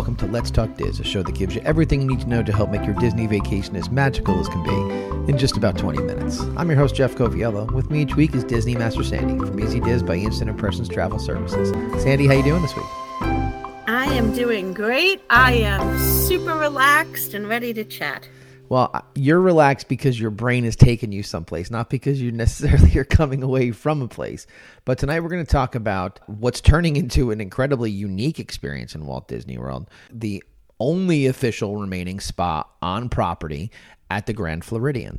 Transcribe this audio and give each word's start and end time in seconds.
welcome 0.00 0.16
to 0.16 0.24
Let's 0.24 0.50
Talk 0.50 0.78
Diz, 0.78 0.98
a 0.98 1.04
show 1.04 1.22
that 1.22 1.34
gives 1.34 1.54
you 1.54 1.60
everything 1.60 2.00
you 2.00 2.08
need 2.08 2.20
to 2.20 2.26
know 2.26 2.42
to 2.42 2.52
help 2.52 2.70
make 2.70 2.86
your 2.86 2.94
Disney 2.94 3.26
vacation 3.26 3.76
as 3.76 3.90
magical 3.90 4.40
as 4.40 4.48
can 4.48 4.62
be 4.62 5.30
in 5.30 5.36
just 5.36 5.58
about 5.58 5.76
20 5.76 6.00
minutes. 6.00 6.40
I'm 6.56 6.70
your 6.70 6.78
host, 6.78 6.94
Jeff 6.94 7.14
Coviello. 7.16 7.70
With 7.70 7.90
me 7.90 8.00
each 8.00 8.16
week 8.16 8.34
is 8.34 8.42
Disney 8.42 8.74
Master 8.76 9.04
Sandy 9.04 9.36
from 9.36 9.60
Easy 9.60 9.78
Diz 9.78 10.02
by 10.02 10.14
Instant 10.14 10.48
Impressions 10.48 10.88
Travel 10.88 11.18
Services. 11.18 11.68
Sandy, 12.02 12.26
how 12.26 12.32
you 12.32 12.42
doing 12.42 12.62
this 12.62 12.74
week? 12.74 12.86
I 13.20 14.06
am 14.14 14.32
doing 14.32 14.72
great. 14.72 15.20
I 15.28 15.52
am 15.52 15.98
super 15.98 16.54
relaxed 16.54 17.34
and 17.34 17.46
ready 17.46 17.74
to 17.74 17.84
chat. 17.84 18.26
Well, 18.70 19.04
you're 19.16 19.40
relaxed 19.40 19.88
because 19.88 20.20
your 20.20 20.30
brain 20.30 20.64
is 20.64 20.76
taking 20.76 21.10
you 21.10 21.24
someplace, 21.24 21.72
not 21.72 21.90
because 21.90 22.22
you 22.22 22.30
necessarily 22.30 22.96
are 22.98 23.04
coming 23.04 23.42
away 23.42 23.72
from 23.72 24.00
a 24.00 24.06
place. 24.06 24.46
But 24.84 24.96
tonight 24.96 25.20
we're 25.20 25.28
going 25.28 25.44
to 25.44 25.52
talk 25.52 25.74
about 25.74 26.20
what's 26.28 26.60
turning 26.60 26.94
into 26.94 27.32
an 27.32 27.40
incredibly 27.40 27.90
unique 27.90 28.38
experience 28.38 28.94
in 28.94 29.06
Walt 29.06 29.26
Disney 29.26 29.58
World 29.58 29.90
the 30.12 30.42
only 30.78 31.26
official 31.26 31.76
remaining 31.76 32.20
spa 32.20 32.64
on 32.80 33.08
property 33.08 33.72
at 34.08 34.26
the 34.26 34.32
Grand 34.32 34.64
Floridian. 34.64 35.18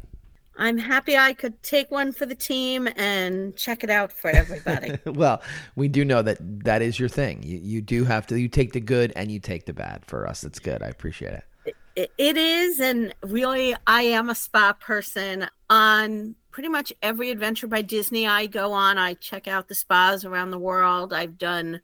I'm 0.57 0.77
happy 0.77 1.17
I 1.17 1.33
could 1.33 1.61
take 1.61 1.91
one 1.91 2.13
for 2.13 2.25
the 2.25 2.35
team 2.35 2.87
and 2.95 3.55
check 3.57 3.83
it 3.83 3.89
out 3.89 4.13
for 4.13 4.29
everybody. 4.29 4.97
well, 5.05 5.41
we 5.75 5.89
do 5.89 6.05
know 6.05 6.21
that 6.21 6.37
that 6.63 6.81
is 6.81 6.97
your 6.97 7.09
thing. 7.09 7.43
You, 7.43 7.59
you 7.61 7.81
do 7.81 8.05
have 8.05 8.25
to, 8.27 8.39
you 8.39 8.47
take 8.47 8.71
the 8.71 8.79
good 8.79 9.11
and 9.15 9.29
you 9.29 9.39
take 9.39 9.65
the 9.65 9.73
bad 9.73 10.05
for 10.05 10.25
us. 10.25 10.43
It's 10.45 10.59
good. 10.59 10.81
I 10.81 10.87
appreciate 10.87 11.33
it 11.33 11.43
it 12.17 12.37
is 12.37 12.79
and 12.79 13.13
really 13.23 13.75
i 13.87 14.01
am 14.01 14.29
a 14.29 14.35
spa 14.35 14.73
person 14.73 15.47
on 15.69 16.35
pretty 16.51 16.69
much 16.69 16.91
every 17.01 17.29
adventure 17.29 17.67
by 17.67 17.81
disney 17.81 18.27
i 18.27 18.45
go 18.45 18.71
on. 18.71 18.97
I 18.97 19.13
check 19.15 19.47
out 19.47 19.67
the 19.67 19.75
spas 19.75 20.25
around 20.25 20.51
the 20.51 20.59
world. 20.59 21.13
I've 21.13 21.37
done 21.37 21.81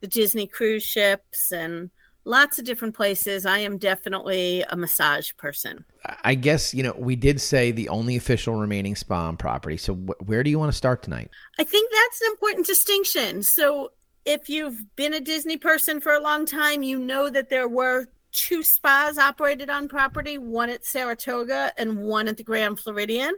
the 0.00 0.06
disney 0.06 0.46
cruise 0.46 0.82
ships 0.82 1.52
and 1.52 1.90
lots 2.24 2.58
of 2.58 2.64
different 2.64 2.94
places. 2.94 3.46
I 3.46 3.58
am 3.58 3.78
definitely 3.78 4.62
a 4.62 4.76
massage 4.76 5.32
person. 5.36 5.84
I 6.24 6.34
guess 6.34 6.74
you 6.74 6.82
know 6.82 6.94
we 6.96 7.16
did 7.16 7.40
say 7.40 7.70
the 7.70 7.88
only 7.88 8.16
official 8.16 8.54
remaining 8.54 8.96
spa 8.96 9.28
on 9.28 9.36
property. 9.36 9.76
So 9.76 9.94
wh- 9.94 10.28
where 10.28 10.42
do 10.42 10.50
you 10.50 10.58
want 10.58 10.72
to 10.72 10.76
start 10.76 11.02
tonight? 11.02 11.30
I 11.58 11.64
think 11.64 11.90
that's 11.92 12.20
an 12.22 12.28
important 12.30 12.66
distinction. 12.66 13.42
So 13.42 13.90
if 14.24 14.48
you've 14.48 14.84
been 14.96 15.14
a 15.14 15.20
disney 15.20 15.56
person 15.56 16.00
for 16.00 16.12
a 16.12 16.20
long 16.20 16.44
time 16.44 16.82
you 16.82 16.98
know 16.98 17.30
that 17.30 17.48
there 17.48 17.66
were 17.66 18.06
two 18.32 18.62
spas 18.62 19.18
operated 19.18 19.70
on 19.70 19.88
property, 19.88 20.38
one 20.38 20.70
at 20.70 20.84
Saratoga 20.84 21.72
and 21.76 21.98
one 21.98 22.28
at 22.28 22.36
the 22.36 22.44
Grand 22.44 22.78
Floridian. 22.78 23.34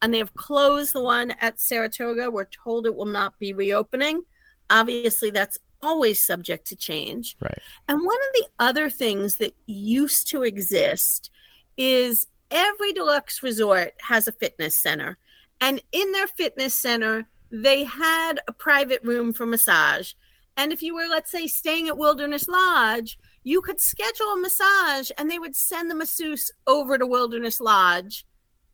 And 0.00 0.12
they 0.12 0.18
have 0.18 0.34
closed 0.34 0.92
the 0.92 1.02
one 1.02 1.32
at 1.40 1.60
Saratoga. 1.60 2.30
We're 2.30 2.46
told 2.46 2.86
it 2.86 2.94
will 2.94 3.06
not 3.06 3.38
be 3.38 3.52
reopening. 3.52 4.22
Obviously, 4.68 5.30
that's 5.30 5.58
always 5.80 6.24
subject 6.24 6.66
to 6.68 6.76
change. 6.76 7.36
Right. 7.40 7.58
And 7.88 8.04
one 8.04 8.16
of 8.16 8.34
the 8.34 8.46
other 8.58 8.90
things 8.90 9.36
that 9.36 9.54
used 9.66 10.28
to 10.30 10.42
exist 10.42 11.30
is 11.76 12.26
every 12.50 12.92
deluxe 12.92 13.42
resort 13.42 13.94
has 14.00 14.28
a 14.28 14.32
fitness 14.32 14.78
center. 14.78 15.18
And 15.60 15.80
in 15.92 16.12
their 16.12 16.26
fitness 16.26 16.74
center, 16.74 17.28
they 17.50 17.84
had 17.84 18.40
a 18.48 18.52
private 18.52 19.02
room 19.04 19.32
for 19.32 19.46
massage. 19.46 20.14
And 20.56 20.72
if 20.72 20.82
you 20.82 20.94
were, 20.94 21.06
let's 21.08 21.30
say, 21.30 21.46
staying 21.46 21.88
at 21.88 21.98
Wilderness 21.98 22.48
Lodge, 22.48 23.18
you 23.42 23.62
could 23.62 23.80
schedule 23.80 24.26
a 24.26 24.36
massage 24.36 25.10
and 25.18 25.30
they 25.30 25.38
would 25.38 25.56
send 25.56 25.90
the 25.90 25.94
masseuse 25.94 26.50
over 26.66 26.98
to 26.98 27.06
Wilderness 27.06 27.60
Lodge 27.60 28.26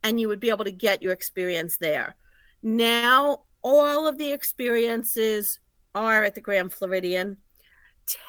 and 0.02 0.20
you 0.20 0.28
would 0.28 0.40
be 0.40 0.50
able 0.50 0.64
to 0.64 0.72
get 0.72 1.02
your 1.02 1.12
experience 1.12 1.76
there. 1.76 2.16
Now, 2.62 3.42
all 3.62 4.06
of 4.06 4.18
the 4.18 4.32
experiences 4.32 5.60
are 5.94 6.24
at 6.24 6.34
the 6.34 6.40
Grand 6.40 6.72
Floridian, 6.72 7.36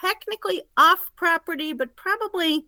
technically 0.02 0.64
off 0.78 1.00
property, 1.16 1.74
but 1.74 1.96
probably 1.96 2.66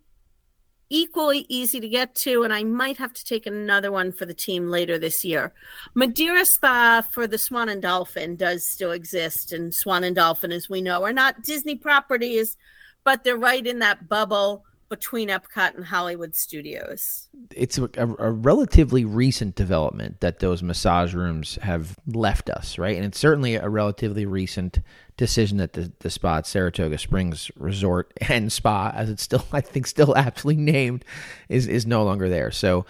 equally 0.92 1.46
easy 1.50 1.80
to 1.80 1.90
get 1.90 2.14
to. 2.16 2.44
And 2.44 2.54
I 2.54 2.64
might 2.64 2.98
have 2.98 3.14
to 3.14 3.26
take 3.26 3.48
another 3.48 3.92
one 3.92 4.12
for 4.12 4.26
the 4.26 4.34
team 4.34 4.70
later 4.70 5.00
this 5.00 5.26
year. 5.26 5.54
Mandara 5.96 6.46
Spa 6.46 7.02
for 7.02 7.26
the 7.26 7.38
Swan 7.38 7.70
and 7.70 7.82
Dolphin 7.82 8.36
does 8.36 8.64
still 8.64 8.92
exist. 8.92 9.52
And 9.52 9.74
Swan 9.74 10.04
and 10.04 10.16
Dolphin, 10.16 10.52
as 10.52 10.70
we 10.70 10.82
know, 10.82 11.04
are 11.04 11.14
not 11.14 11.44
Disney 11.44 11.76
properties 11.76 12.58
but 13.04 13.24
they're 13.24 13.38
right 13.38 13.66
in 13.66 13.80
that 13.80 14.08
bubble 14.08 14.66
between 14.92 15.30
Epcot 15.30 15.74
and 15.74 15.86
Hollywood 15.86 16.36
Studios. 16.36 17.30
It's 17.56 17.78
a, 17.78 17.90
a, 17.98 18.30
relatively 18.30 19.06
recent 19.06 19.56
development 19.56 20.20
that 20.20 20.40
those 20.40 20.62
massage 20.62 21.14
rooms 21.14 21.58
have 21.62 21.98
left 22.06 22.50
us, 22.50 22.78
right? 22.78 22.98
And 22.98 23.06
it's 23.06 23.18
certainly 23.18 23.56
a 23.56 23.70
relatively 23.70 24.26
recent 24.26 24.82
decision 25.16 25.58
that 25.60 25.74
the, 25.74 25.94
the 26.00 26.10
spa 26.10 26.40
at 26.40 26.46
Saratoga 26.46 26.98
Springs 26.98 27.50
Resort 27.56 28.12
and 28.30 28.52
Spa, 28.52 28.92
as 28.94 29.10
it's 29.10 29.24
still, 29.24 29.46
I 29.54 29.62
think, 29.62 29.88
still 29.88 30.16
aptly 30.18 30.58
named, 30.58 31.06
is 31.48 31.68
is 31.68 31.86
no 31.86 32.04
longer 32.04 32.28
there. 32.28 32.52
So, 32.52 32.86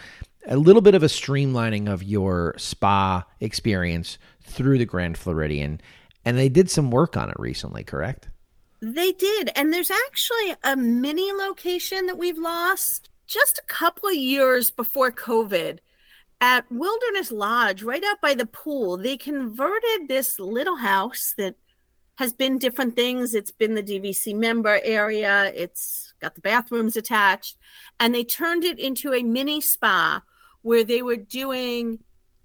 a 0.47 0.57
little 0.57 0.81
bit 0.81 0.95
of 0.95 1.03
a 1.03 1.07
streamlining 1.07 1.88
of 1.88 2.01
your 2.01 2.56
spa 2.57 3.25
experience 3.39 4.18
through 4.41 4.79
the 4.79 4.85
Grand 4.85 5.19
Floridian, 5.19 5.79
and 6.25 6.35
they 6.35 6.50
did 6.50 6.72
some 6.72 6.89
work 6.89 7.16
on 7.16 7.29
it 7.29 7.38
recently, 7.38 7.83
correct? 7.83 8.28
They 8.81 9.12
did. 9.12 9.52
And 9.56 9.72
there's 9.72 9.92
actually 9.92 10.56
a 10.64 10.75
mini 10.75 11.31
location 11.31 12.08
that 12.08 12.18
we've 12.18 12.38
lost 12.38 13.09
just 13.28 13.59
a 13.59 13.74
couple 13.74 14.09
of 14.09 14.16
years 14.16 14.72
before 14.72 15.12
COVID 15.12 15.80
at 16.42 16.69
Wilderness 16.72 17.31
Lodge, 17.31 17.84
right 17.84 18.03
out 18.03 18.19
by 18.19 18.34
the 18.34 18.47
pool. 18.47 18.97
They 18.97 19.16
converted 19.16 20.08
this 20.08 20.40
little 20.40 20.78
house 20.78 21.36
that 21.38 21.56
has 22.16 22.34
been 22.34 22.58
different 22.58 22.96
things. 22.96 23.36
It's 23.36 23.52
been 23.52 23.75
the 23.75 23.84
DVC 23.84 24.36
member 24.36 24.80
area, 24.84 25.52
it's 25.56 26.13
got 26.19 26.36
the 26.36 26.42
bathrooms 26.42 26.96
attached, 26.96 27.58
and 28.00 28.13
they 28.13 28.24
turned 28.24 28.63
it 28.63 28.80
into 28.80 29.13
a 29.13 29.24
mini 29.24 29.62
spa 29.62 30.22
where 30.63 30.84
they 30.84 31.02
were 31.02 31.16
doing 31.16 32.00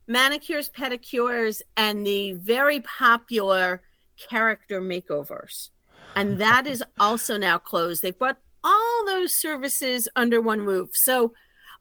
manicures, 0.06 0.68
pedicures, 0.70 1.62
and 1.76 2.06
the 2.06 2.32
very 2.34 2.80
popular 2.80 3.82
character 4.16 4.80
makeovers 4.80 5.70
and 6.16 6.38
that 6.38 6.66
is 6.66 6.82
also 6.98 7.36
now 7.36 7.58
closed. 7.58 8.02
They've 8.02 8.18
brought 8.18 8.38
all 8.64 9.04
those 9.06 9.32
services 9.32 10.08
under 10.16 10.40
one 10.40 10.62
roof. 10.62 10.90
So 10.94 11.34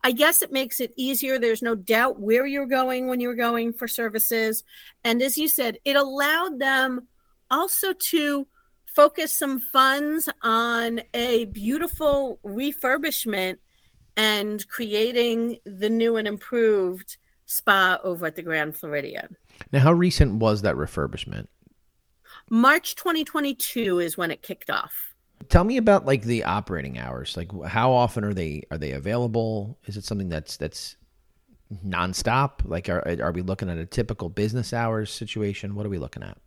I 0.04 0.12
guess 0.12 0.44
it 0.44 0.52
makes 0.52 0.80
it 0.80 0.94
easier. 0.96 1.40
There's 1.40 1.64
no 1.64 1.74
doubt 1.74 2.20
where 2.20 2.46
you're 2.46 2.68
going 2.68 3.08
when 3.08 3.20
you're 3.20 3.34
going 3.34 3.74
for 3.74 3.88
services. 3.88 4.64
And 5.04 5.22
as 5.22 5.38
you 5.38 5.48
said, 5.48 5.80
it 5.84 5.96
allowed 5.96 6.60
them 6.60 7.08
also 7.50 7.94
to 7.94 8.46
focus 8.86 9.32
some 9.32 9.60
funds 9.60 10.30
on 10.44 11.02
a 11.14 11.46
beautiful 11.46 12.40
refurbishment 12.46 13.58
and 14.16 14.68
creating 14.68 15.58
the 15.66 15.90
new 15.90 16.18
and 16.18 16.28
improved 16.28 17.18
spa 17.46 18.00
over 18.04 18.28
at 18.28 18.36
the 18.36 18.42
Grand 18.42 18.76
Floridian. 18.76 19.36
Now, 19.72 19.80
how 19.80 19.94
recent 19.94 20.36
was 20.36 20.62
that 20.62 20.76
refurbishment? 20.76 21.48
March 22.50 22.96
2022 22.96 24.00
is 24.00 24.18
when 24.18 24.30
it 24.30 24.42
kicked 24.44 24.70
off. 24.70 25.14
Tell 25.50 25.64
me 25.64 25.78
about 25.78 26.06
like 26.06 26.24
the 26.24 26.44
operating 26.44 26.98
hours. 26.98 27.36
Like 27.36 27.50
how 27.66 27.92
often 27.92 28.24
are 28.24 28.34
they 28.34 28.64
are 28.72 28.78
they 28.78 28.92
available? 28.92 29.78
Is 29.86 29.98
it 29.98 30.04
something 30.04 30.30
that's 30.30 30.58
that's 30.58 30.96
nonstop? 31.86 32.62
Like 32.64 32.88
are 32.90 33.04
are 33.22 33.32
we 33.32 33.42
looking 33.42 33.70
at 33.70 33.78
a 33.78 33.86
typical 33.86 34.30
business 34.30 34.74
hours 34.74 35.12
situation? 35.12 35.76
What 35.76 35.86
are 35.86 35.90
we 35.90 35.98
looking 35.98 36.24
at? 36.24 36.38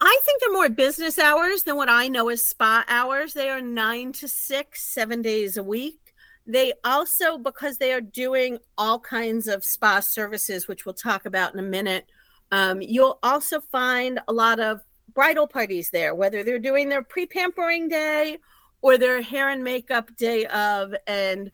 I 0.00 0.18
think 0.24 0.40
they're 0.40 0.52
more 0.52 0.68
business 0.68 1.18
hours 1.18 1.64
than 1.64 1.76
what 1.76 1.90
I 1.90 2.08
know 2.08 2.28
as 2.28 2.44
spa 2.44 2.84
hours. 2.88 3.34
They 3.34 3.50
are 3.50 3.60
9 3.60 4.12
to 4.12 4.28
6 4.28 4.82
7 4.82 5.22
days 5.22 5.56
a 5.56 5.62
week. 5.62 6.14
They 6.46 6.72
also 6.84 7.38
because 7.38 7.78
they 7.78 7.92
are 7.92 8.00
doing 8.00 8.58
all 8.78 8.98
kinds 8.98 9.46
of 9.48 9.64
spa 9.64 10.00
services 10.00 10.68
which 10.68 10.86
we'll 10.86 10.94
talk 10.94 11.26
about 11.26 11.52
in 11.54 11.60
a 11.60 11.64
minute. 11.64 12.06
Um, 12.52 12.80
you'll 12.80 13.18
also 13.22 13.60
find 13.60 14.20
a 14.26 14.32
lot 14.32 14.58
of 14.58 14.80
bridal 15.20 15.46
parties 15.46 15.90
there, 15.90 16.14
whether 16.14 16.42
they're 16.42 16.58
doing 16.58 16.88
their 16.88 17.02
pre 17.02 17.26
pampering 17.26 17.88
day 17.88 18.38
or 18.80 18.96
their 18.96 19.20
hair 19.20 19.50
and 19.50 19.62
makeup 19.62 20.16
day 20.16 20.46
of. 20.46 20.94
And 21.06 21.52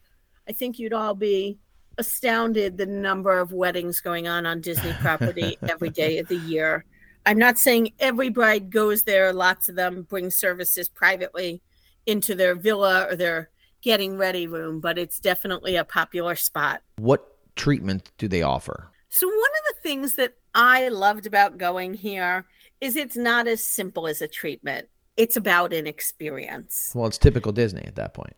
I 0.49 0.53
think 0.53 0.79
you'd 0.79 0.93
all 0.93 1.17
be 1.17 1.59
astounded 1.99 2.79
the 2.79 2.87
number 2.87 3.41
of 3.41 3.53
weddings 3.53 4.01
going 4.01 4.29
on 4.29 4.47
on 4.47 4.61
Disney 4.61 4.93
property 5.01 5.59
every 5.69 5.91
day 5.91 6.19
of 6.19 6.29
the 6.29 6.37
year. 6.37 6.85
I'm 7.27 7.39
not 7.39 7.59
saying 7.59 7.91
every 7.99 8.29
bride 8.29 8.71
goes 8.71 9.03
there, 9.03 9.33
lots 9.33 9.69
of 9.69 9.75
them 9.75 10.07
bring 10.09 10.31
services 10.31 10.89
privately 10.89 11.61
into 12.07 12.37
their 12.37 12.55
villa 12.55 13.09
or 13.11 13.17
their 13.17 13.51
getting 13.83 14.17
ready 14.17 14.47
room, 14.47 14.79
but 14.79 14.97
it's 14.97 15.19
definitely 15.19 15.75
a 15.75 15.85
popular 15.85 16.37
spot. 16.37 16.83
What 16.99 17.27
treatment 17.57 18.13
do 18.17 18.29
they 18.29 18.43
offer? 18.43 18.93
So, 19.09 19.27
one 19.27 19.37
of 19.37 19.75
the 19.75 19.81
things 19.83 20.15
that 20.15 20.35
I 20.55 20.87
loved 20.87 21.27
about 21.27 21.59
going 21.59 21.95
here 21.95 22.47
is 22.81 22.96
it's 22.96 23.17
not 23.17 23.46
as 23.46 23.64
simple 23.64 24.06
as 24.06 24.20
a 24.23 24.28
treatment. 24.28 24.88
It's 25.17 25.37
about 25.37 25.73
an 25.73 25.87
experience. 25.87 26.93
Well, 26.94 27.06
it's 27.06 27.19
typical 27.19 27.52
Disney 27.52 27.82
at 27.82 27.94
that 27.96 28.14
point. 28.14 28.37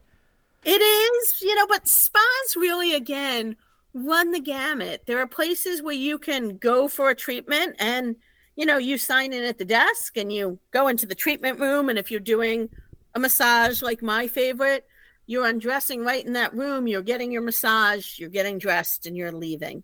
It 0.64 0.81
is, 0.81 1.43
you 1.43 1.55
know, 1.55 1.67
but 1.67 1.88
spas 1.88 2.56
really, 2.56 2.94
again, 2.94 3.56
run 3.94 4.32
the 4.32 4.40
gamut. 4.40 5.05
There 5.06 5.19
are 5.19 5.26
places 5.26 5.82
where 5.82 5.94
you 5.94 6.19
can 6.19 6.56
go 6.56 6.88
for 6.88 7.11
a 7.11 7.14
treatment 7.14 7.76
and, 7.79 8.17
you 8.56 8.67
know, 8.67 8.79
you 8.79 8.99
sign 8.99 9.32
in 9.32 9.44
at 9.44 9.58
the 9.58 9.64
desk 9.64 10.17
and 10.17 10.32
you 10.32 10.58
go 10.70 10.88
into 10.88 11.06
the 11.06 11.14
treatment 11.14 11.58
room. 11.58 11.88
And 11.88 11.99
if 11.99 12.11
you're 12.11 12.20
doing 12.20 12.69
a 13.14 13.19
massage 13.19 13.82
like 13.82 14.02
my 14.02 14.29
favorite, 14.29 14.87
you're 15.26 15.46
undressing 15.46 16.05
right 16.05 16.25
in 16.25 16.32
that 16.32 16.55
room, 16.55 16.87
you're 16.87 17.02
getting 17.02 17.31
your 17.31 17.43
massage, 17.43 18.19
you're 18.19 18.31
getting 18.31 18.58
dressed, 18.58 19.05
and 19.05 19.17
you're 19.17 19.32
leaving. 19.32 19.82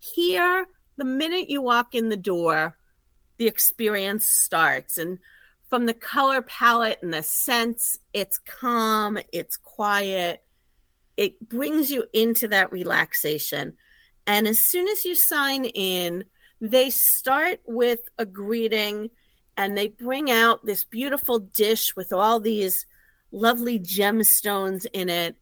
Here, 0.00 0.66
the 0.96 1.04
minute 1.04 1.48
you 1.48 1.62
walk 1.62 1.94
in 1.94 2.08
the 2.08 2.16
door, 2.16 2.76
the 3.38 3.46
experience 3.46 4.24
starts. 4.24 4.98
And 4.98 5.18
from 5.68 5.86
the 5.86 5.94
color 5.94 6.42
palette 6.42 6.98
and 7.02 7.14
the 7.14 7.22
scents, 7.22 7.98
it's 8.12 8.38
calm, 8.38 9.18
it's 9.32 9.56
quiet, 9.56 10.42
it 11.16 11.48
brings 11.48 11.90
you 11.90 12.04
into 12.12 12.48
that 12.48 12.72
relaxation. 12.72 13.74
And 14.26 14.46
as 14.46 14.58
soon 14.58 14.88
as 14.88 15.04
you 15.04 15.14
sign 15.14 15.64
in, 15.64 16.24
they 16.60 16.90
start 16.90 17.60
with 17.66 18.00
a 18.18 18.26
greeting 18.26 19.10
and 19.56 19.76
they 19.76 19.88
bring 19.88 20.30
out 20.30 20.64
this 20.64 20.84
beautiful 20.84 21.38
dish 21.38 21.94
with 21.96 22.12
all 22.12 22.40
these 22.40 22.86
lovely 23.32 23.78
gemstones 23.78 24.86
in 24.92 25.08
it. 25.08 25.36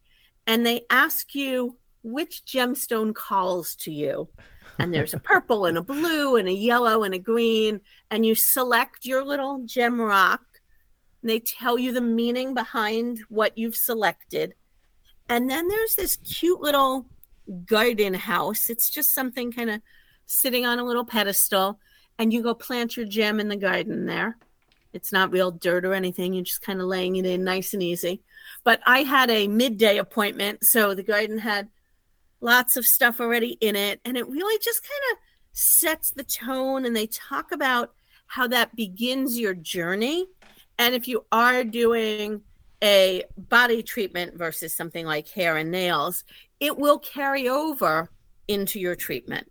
And 0.47 0.65
they 0.65 0.83
ask 0.91 1.35
you 1.35 1.77
which 2.03 2.45
gemstone 2.45 3.15
calls 3.15 3.75
to 3.77 3.93
you. 3.93 4.29
And 4.81 4.95
there's 4.95 5.13
a 5.13 5.19
purple 5.19 5.67
and 5.67 5.77
a 5.77 5.83
blue 5.83 6.37
and 6.37 6.49
a 6.49 6.53
yellow 6.53 7.03
and 7.03 7.13
a 7.13 7.19
green. 7.19 7.83
And 8.11 8.25
you 8.25 8.35
select 8.35 9.05
your 9.05 9.23
little 9.23 9.61
gem 9.67 10.01
rock. 10.01 10.41
And 11.21 11.31
they 11.31 11.39
tell 11.39 11.79
you 11.79 11.93
the 11.93 12.01
meaning 12.01 12.55
behind 12.55 13.21
what 13.29 13.59
you've 13.59 13.77
selected. 13.77 14.55
And 15.29 15.51
then 15.51 15.69
there's 15.69 15.97
this 15.97 16.17
cute 16.17 16.63
little 16.63 17.05
garden 17.67 18.15
house. 18.15 18.71
It's 18.71 18.89
just 18.89 19.13
something 19.13 19.53
kind 19.53 19.69
of 19.69 19.83
sitting 20.25 20.65
on 20.65 20.79
a 20.79 20.85
little 20.85 21.05
pedestal. 21.05 21.79
And 22.19 22.33
you 22.33 22.43
go 22.43 22.55
plant 22.55 22.97
your 22.97 23.05
gem 23.05 23.39
in 23.39 23.49
the 23.49 23.57
garden 23.57 24.07
there. 24.07 24.39
It's 24.95 25.13
not 25.13 25.31
real 25.31 25.51
dirt 25.51 25.85
or 25.85 25.93
anything. 25.93 26.33
You're 26.33 26.45
just 26.45 26.63
kind 26.63 26.81
of 26.81 26.87
laying 26.87 27.17
it 27.17 27.27
in 27.27 27.45
nice 27.45 27.75
and 27.75 27.83
easy. 27.83 28.23
But 28.65 28.81
I 28.87 29.03
had 29.03 29.29
a 29.29 29.47
midday 29.47 29.99
appointment. 29.99 30.65
So 30.65 30.95
the 30.95 31.03
garden 31.03 31.37
had 31.37 31.69
lots 32.41 32.77
of 32.77 32.87
stuff 32.87 33.21
already 33.21 33.59
in 33.61 33.77
it. 33.77 34.01
And 34.05 34.17
it 34.17 34.29
really 34.29 34.59
just 34.63 34.83
kind 34.83 35.13
of 35.13 35.19
sets 35.53 36.11
the 36.11 36.25
tone. 36.25 36.85
And 36.85 36.95
they 36.95 37.07
talk 37.07 37.53
about 37.53 37.93
how 38.27 38.47
that 38.49 38.75
begins 38.77 39.39
your 39.39 39.55
journey. 39.55 40.27
And 40.79 40.95
if 40.95 41.09
you 41.09 41.25
are 41.33 41.65
doing 41.65 42.43
a 42.83 43.25
body 43.37 43.83
treatment 43.83 44.39
versus 44.39 44.75
something 44.75 45.05
like 45.05 45.29
hair 45.29 45.57
and 45.57 45.71
nails, 45.71 46.25
it 46.61 46.79
will 46.79 46.99
carry 46.99 47.49
over 47.49 48.11
into 48.49 48.81
your 48.81 48.97
treatment. 48.97 49.51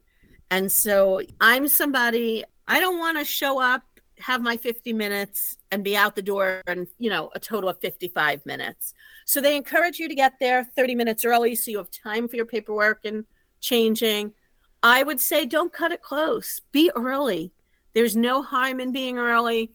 And 0.51 0.71
so 0.71 1.21
I'm 1.39 1.67
somebody, 1.67 2.43
I 2.67 2.79
don't 2.79 2.97
want 2.97 3.19
to 3.19 3.25
show 3.25 3.61
up, 3.61 3.83
have 4.19 4.41
my 4.41 4.57
50 4.57 4.93
minutes, 4.93 5.57
and 5.71 5.83
be 5.83 5.95
out 5.95 6.15
the 6.15 6.21
door 6.21 6.61
in, 6.67 6.87
you 6.97 7.09
know, 7.09 7.29
a 7.35 7.39
total 7.39 7.69
of 7.69 7.79
55 7.79 8.45
minutes. 8.45 8.93
So 9.25 9.41
they 9.41 9.55
encourage 9.55 9.99
you 9.99 10.07
to 10.07 10.15
get 10.15 10.33
there 10.39 10.63
30 10.75 10.95
minutes 10.95 11.25
early 11.25 11.55
so 11.55 11.71
you 11.71 11.77
have 11.77 11.91
time 11.91 12.27
for 12.27 12.35
your 12.35 12.45
paperwork 12.45 13.05
and 13.05 13.25
changing. 13.59 14.33
I 14.81 15.03
would 15.03 15.19
say 15.19 15.45
don't 15.45 15.73
cut 15.73 15.91
it 15.91 16.01
close. 16.01 16.61
Be 16.71 16.91
early. 16.95 17.51
There's 17.93 18.15
no 18.15 18.41
harm 18.41 18.79
in 18.79 18.91
being 18.91 19.17
early. 19.17 19.71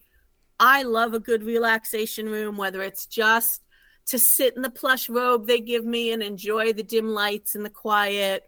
I 0.59 0.83
love 0.83 1.13
a 1.13 1.19
good 1.19 1.43
relaxation 1.43 2.29
room, 2.29 2.57
whether 2.57 2.81
it's 2.81 3.05
just 3.05 3.61
to 4.07 4.19
sit 4.19 4.55
in 4.55 4.61
the 4.61 4.69
plush 4.69 5.09
robe 5.09 5.47
they 5.47 5.59
give 5.59 5.83
me 5.83 6.11
and 6.11 6.21
enjoy 6.21 6.71
the 6.73 6.83
dim 6.83 7.09
lights 7.09 7.55
and 7.55 7.65
the 7.65 7.69
quiet, 7.69 8.47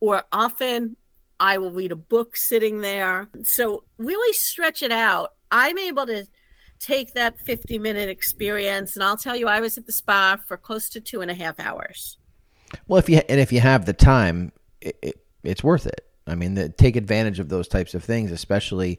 or 0.00 0.24
often 0.32 0.96
I 1.40 1.58
will 1.58 1.70
read 1.70 1.92
a 1.92 1.96
book 1.96 2.36
sitting 2.36 2.80
there. 2.80 3.28
So, 3.44 3.84
really 3.98 4.32
stretch 4.32 4.82
it 4.82 4.92
out. 4.92 5.34
I'm 5.50 5.78
able 5.78 6.06
to 6.06 6.26
take 6.78 7.14
that 7.14 7.38
50 7.40 7.78
minute 7.78 8.08
experience. 8.08 8.94
And 8.94 9.02
I'll 9.02 9.16
tell 9.16 9.36
you, 9.36 9.48
I 9.48 9.60
was 9.60 9.78
at 9.78 9.86
the 9.86 9.92
spa 9.92 10.38
for 10.46 10.56
close 10.56 10.88
to 10.90 11.00
two 11.00 11.20
and 11.20 11.30
a 11.30 11.34
half 11.34 11.58
hours. 11.60 12.18
Well, 12.86 12.98
if 12.98 13.08
you 13.08 13.20
and 13.28 13.40
if 13.40 13.52
you 13.52 13.60
have 13.60 13.86
the 13.86 13.92
time, 13.92 14.52
it, 14.80 14.98
it, 15.02 15.26
it's 15.42 15.64
worth 15.64 15.86
it. 15.86 16.06
I 16.26 16.34
mean, 16.34 16.54
the, 16.54 16.68
take 16.68 16.96
advantage 16.96 17.40
of 17.40 17.48
those 17.48 17.68
types 17.68 17.94
of 17.94 18.04
things, 18.04 18.30
especially, 18.30 18.98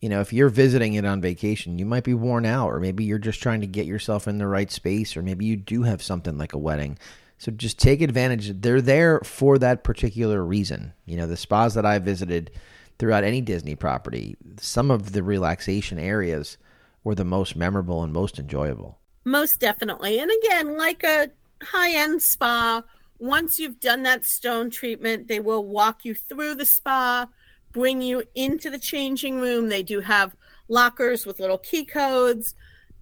you 0.00 0.08
know, 0.08 0.20
if 0.20 0.32
you're 0.32 0.48
visiting 0.48 0.94
it 0.94 1.04
on 1.04 1.20
vacation, 1.20 1.78
you 1.78 1.84
might 1.84 2.04
be 2.04 2.14
worn 2.14 2.46
out, 2.46 2.68
or 2.68 2.78
maybe 2.78 3.04
you're 3.04 3.18
just 3.18 3.42
trying 3.42 3.60
to 3.62 3.66
get 3.66 3.86
yourself 3.86 4.28
in 4.28 4.38
the 4.38 4.46
right 4.46 4.70
space, 4.70 5.16
or 5.16 5.22
maybe 5.22 5.44
you 5.44 5.56
do 5.56 5.82
have 5.82 6.02
something 6.02 6.38
like 6.38 6.52
a 6.52 6.58
wedding. 6.58 6.98
So 7.42 7.50
just 7.50 7.76
take 7.76 8.00
advantage. 8.00 8.60
They're 8.60 8.80
there 8.80 9.18
for 9.24 9.58
that 9.58 9.82
particular 9.82 10.44
reason. 10.44 10.92
You 11.06 11.16
know, 11.16 11.26
the 11.26 11.36
spas 11.36 11.74
that 11.74 11.84
I 11.84 11.98
visited 11.98 12.52
throughout 13.00 13.24
any 13.24 13.40
Disney 13.40 13.74
property, 13.74 14.36
some 14.60 14.92
of 14.92 15.10
the 15.10 15.24
relaxation 15.24 15.98
areas 15.98 16.56
were 17.02 17.16
the 17.16 17.24
most 17.24 17.56
memorable 17.56 18.04
and 18.04 18.12
most 18.12 18.38
enjoyable. 18.38 19.00
Most 19.24 19.58
definitely. 19.58 20.20
And 20.20 20.30
again, 20.44 20.78
like 20.78 21.02
a 21.02 21.30
high 21.60 21.90
end 21.90 22.22
spa, 22.22 22.84
once 23.18 23.58
you've 23.58 23.80
done 23.80 24.04
that 24.04 24.24
stone 24.24 24.70
treatment, 24.70 25.26
they 25.26 25.40
will 25.40 25.66
walk 25.66 26.04
you 26.04 26.14
through 26.14 26.54
the 26.54 26.64
spa, 26.64 27.26
bring 27.72 28.00
you 28.00 28.22
into 28.36 28.70
the 28.70 28.78
changing 28.78 29.40
room. 29.40 29.68
They 29.68 29.82
do 29.82 29.98
have 29.98 30.36
lockers 30.68 31.26
with 31.26 31.40
little 31.40 31.58
key 31.58 31.86
codes. 31.86 32.54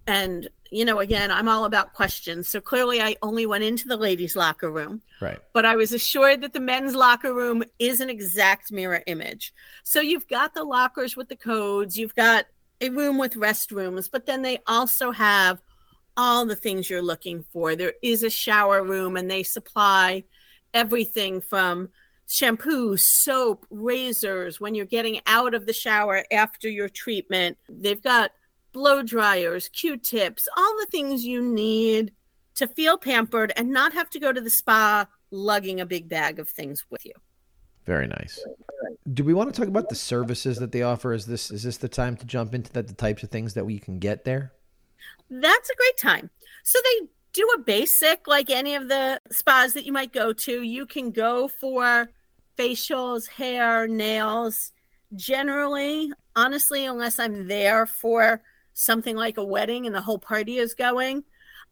And, 0.07 0.49
you 0.71 0.85
know, 0.85 0.99
again, 0.99 1.31
I'm 1.31 1.47
all 1.47 1.65
about 1.65 1.93
questions. 1.93 2.47
So 2.47 2.59
clearly 2.59 3.01
I 3.01 3.15
only 3.21 3.45
went 3.45 3.63
into 3.63 3.87
the 3.87 3.97
ladies' 3.97 4.35
locker 4.35 4.71
room. 4.71 5.01
Right. 5.19 5.39
But 5.53 5.65
I 5.65 5.75
was 5.75 5.93
assured 5.93 6.41
that 6.41 6.53
the 6.53 6.59
men's 6.59 6.95
locker 6.95 7.33
room 7.33 7.63
is 7.79 8.01
an 8.01 8.09
exact 8.09 8.71
mirror 8.71 9.03
image. 9.05 9.53
So 9.83 10.01
you've 10.01 10.27
got 10.27 10.53
the 10.53 10.63
lockers 10.63 11.15
with 11.15 11.29
the 11.29 11.35
codes, 11.35 11.97
you've 11.97 12.15
got 12.15 12.45
a 12.81 12.89
room 12.89 13.17
with 13.17 13.35
restrooms, 13.35 14.09
but 14.11 14.25
then 14.25 14.41
they 14.41 14.59
also 14.65 15.11
have 15.11 15.61
all 16.17 16.45
the 16.45 16.55
things 16.55 16.89
you're 16.89 17.01
looking 17.01 17.43
for. 17.53 17.75
There 17.75 17.93
is 18.01 18.23
a 18.23 18.29
shower 18.29 18.83
room, 18.83 19.15
and 19.15 19.29
they 19.29 19.43
supply 19.43 20.23
everything 20.73 21.41
from 21.41 21.89
shampoo, 22.27 22.97
soap, 22.97 23.65
razors 23.69 24.59
when 24.59 24.73
you're 24.73 24.85
getting 24.85 25.21
out 25.27 25.53
of 25.53 25.65
the 25.65 25.73
shower 25.73 26.25
after 26.31 26.69
your 26.69 26.89
treatment. 26.89 27.57
They've 27.69 28.01
got 28.01 28.31
blow 28.71 29.03
dryers, 29.03 29.69
Q 29.69 29.97
tips, 29.97 30.47
all 30.55 30.77
the 30.79 30.87
things 30.91 31.25
you 31.25 31.41
need 31.41 32.11
to 32.55 32.67
feel 32.67 32.97
pampered 32.97 33.53
and 33.55 33.71
not 33.71 33.93
have 33.93 34.09
to 34.11 34.19
go 34.19 34.31
to 34.31 34.41
the 34.41 34.49
spa 34.49 35.07
lugging 35.31 35.79
a 35.79 35.85
big 35.85 36.09
bag 36.09 36.39
of 36.39 36.49
things 36.49 36.85
with 36.89 37.05
you. 37.05 37.13
Very 37.85 38.07
nice. 38.07 38.43
Do 39.11 39.23
we 39.23 39.33
want 39.33 39.53
to 39.53 39.59
talk 39.59 39.67
about 39.67 39.89
the 39.89 39.95
services 39.95 40.57
that 40.57 40.71
they 40.71 40.83
offer? 40.83 41.13
Is 41.13 41.25
this 41.25 41.49
is 41.49 41.63
this 41.63 41.77
the 41.77 41.89
time 41.89 42.15
to 42.17 42.25
jump 42.25 42.53
into 42.53 42.71
that 42.73 42.87
the 42.87 42.93
types 42.93 43.23
of 43.23 43.29
things 43.29 43.55
that 43.55 43.65
we 43.65 43.79
can 43.79 43.99
get 43.99 44.23
there? 44.23 44.53
That's 45.29 45.69
a 45.69 45.75
great 45.75 45.97
time. 45.97 46.29
So 46.63 46.79
they 46.83 47.07
do 47.33 47.47
a 47.55 47.59
basic 47.59 48.27
like 48.27 48.49
any 48.49 48.75
of 48.75 48.87
the 48.87 49.19
spas 49.31 49.73
that 49.73 49.85
you 49.85 49.93
might 49.93 50.13
go 50.13 50.33
to. 50.33 50.61
You 50.61 50.85
can 50.85 51.11
go 51.11 51.47
for 51.47 52.09
facials, 52.57 53.27
hair, 53.27 53.87
nails. 53.87 54.73
Generally, 55.15 56.11
honestly, 56.35 56.85
unless 56.85 57.19
I'm 57.19 57.47
there 57.47 57.85
for 57.85 58.41
something 58.81 59.15
like 59.15 59.37
a 59.37 59.43
wedding 59.43 59.85
and 59.85 59.95
the 59.95 60.01
whole 60.01 60.17
party 60.17 60.57
is 60.57 60.73
going, 60.73 61.23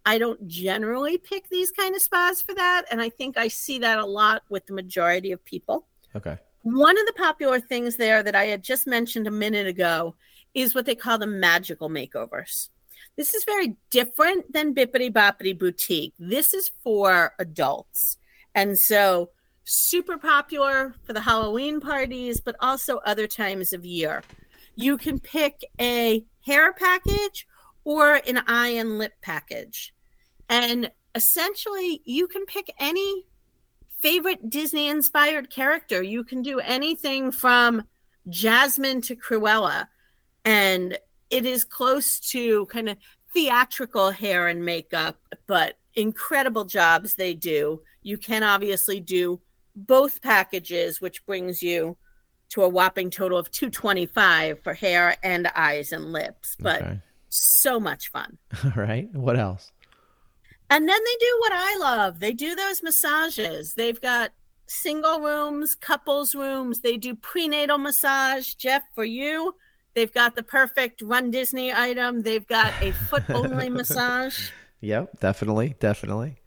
I 0.06 0.18
don't 0.18 0.48
generally 0.48 1.18
pick 1.18 1.50
these 1.50 1.72
kind 1.72 1.96
of 1.96 2.02
spas 2.02 2.42
for 2.42 2.54
that. 2.54 2.86
And 2.92 3.02
I 3.02 3.10
think 3.10 3.38
I 3.38 3.48
see 3.48 3.80
that 3.80 4.00
a 4.00 4.06
lot 4.06 4.44
with 4.50 4.66
the 4.68 4.74
majority 4.74 5.32
of 5.32 5.44
people. 5.44 5.88
Okay. 6.16 6.38
One 6.62 7.00
of 7.00 7.06
the 7.08 7.14
popular 7.14 7.60
things 7.60 7.98
there 7.98 8.22
that 8.22 8.36
I 8.36 8.46
had 8.46 8.64
just 8.64 8.86
mentioned 8.86 9.28
a 9.28 9.32
minute 9.32 9.66
ago 9.66 10.16
is 10.54 10.76
what 10.76 10.86
they 10.86 10.96
call 10.96 11.18
the 11.18 11.28
magical 11.28 11.90
makeovers. 11.90 12.70
This 13.18 13.34
is 13.34 13.44
very 13.44 13.76
different 13.90 14.52
than 14.54 14.76
Bibbidi 14.76 15.12
Bobbidi 15.12 15.58
Boutique. 15.58 16.14
This 16.20 16.54
is 16.54 16.72
for 16.84 17.34
adults. 17.40 18.18
And 18.56 18.78
so, 18.78 19.32
super 19.64 20.18
popular 20.18 20.96
for 21.04 21.14
the 21.14 21.22
Halloween 21.22 21.80
parties, 21.80 22.40
but 22.40 22.56
also 22.60 22.98
other 23.06 23.28
times 23.28 23.74
of 23.74 23.86
year. 23.86 24.24
You 24.76 24.98
can 24.98 25.20
pick 25.20 25.66
a 25.80 26.24
hair 26.50 26.74
package 26.74 27.48
or 27.84 28.16
an 28.16 28.40
eye 28.48 28.70
and 28.70 28.98
lip 28.98 29.14
package. 29.22 29.94
And 30.50 30.90
essentially, 31.14 32.02
you 32.06 32.28
can 32.28 32.46
pick 32.48 32.74
any 32.80 33.26
favorite 34.00 34.50
Disney 34.50 34.88
inspired 34.88 35.52
character. 35.52 36.02
You 36.02 36.24
can 36.24 36.42
do 36.42 36.60
anything 36.60 37.32
from 37.32 37.84
Jasmine 38.30 39.02
to 39.02 39.16
Cruella. 39.16 39.88
And 40.44 40.98
it 41.30 41.46
is 41.46 41.64
close 41.64 42.20
to 42.32 42.66
kind 42.66 42.90
of 42.90 42.98
theatrical 43.32 44.10
hair 44.10 44.48
and 44.48 44.66
makeup, 44.66 45.20
but 45.46 45.78
incredible 45.94 46.66
jobs 46.66 47.14
they 47.14 47.36
do. 47.36 47.82
You 48.02 48.18
can 48.18 48.42
obviously 48.42 49.00
do 49.00 49.40
both 49.76 50.22
packages, 50.24 51.00
which 51.00 51.24
brings 51.28 51.62
you 51.62 51.96
to 52.50 52.64
a 52.64 52.70
whopping 52.70 53.10
total 53.10 53.38
of 53.38 53.52
225 53.52 54.60
for 54.62 54.74
hair 54.74 55.18
and 55.24 55.48
eyes 55.56 55.92
and 55.92 56.12
lips. 56.12 56.56
But 56.60 56.82
okay. 56.82 57.00
so 57.30 57.80
much 57.80 58.10
fun. 58.10 58.38
All 58.64 58.72
right. 58.76 59.10
What 59.14 59.38
else? 59.38 59.72
And 60.70 60.88
then 60.88 61.00
they 61.04 61.16
do 61.20 61.38
what 61.40 61.52
I 61.54 61.78
love. 61.78 62.20
They 62.20 62.34
do 62.34 62.56
those 62.56 62.84
massages. 62.84 63.74
They've 63.74 64.00
got 64.00 64.32
single 64.68 65.20
rooms, 65.20 65.74
couples 65.74 66.36
rooms. 66.36 66.82
They 66.82 66.98
do 66.98 67.16
prenatal 67.16 67.80
massage. 67.80 68.54
Jeff, 68.54 68.84
for 68.94 69.04
you, 69.04 69.56
They've 70.00 70.14
got 70.14 70.36
the 70.36 70.44
perfect 70.44 71.02
Run 71.02 71.32
Disney 71.32 71.74
item. 71.74 72.22
They've 72.22 72.48
got 72.48 72.74
a 72.82 72.92
foot 72.92 73.30
only 73.30 73.70
massage. 73.80 74.50
Yep, 74.82 75.20
definitely, 75.20 75.76
definitely. 75.80 76.39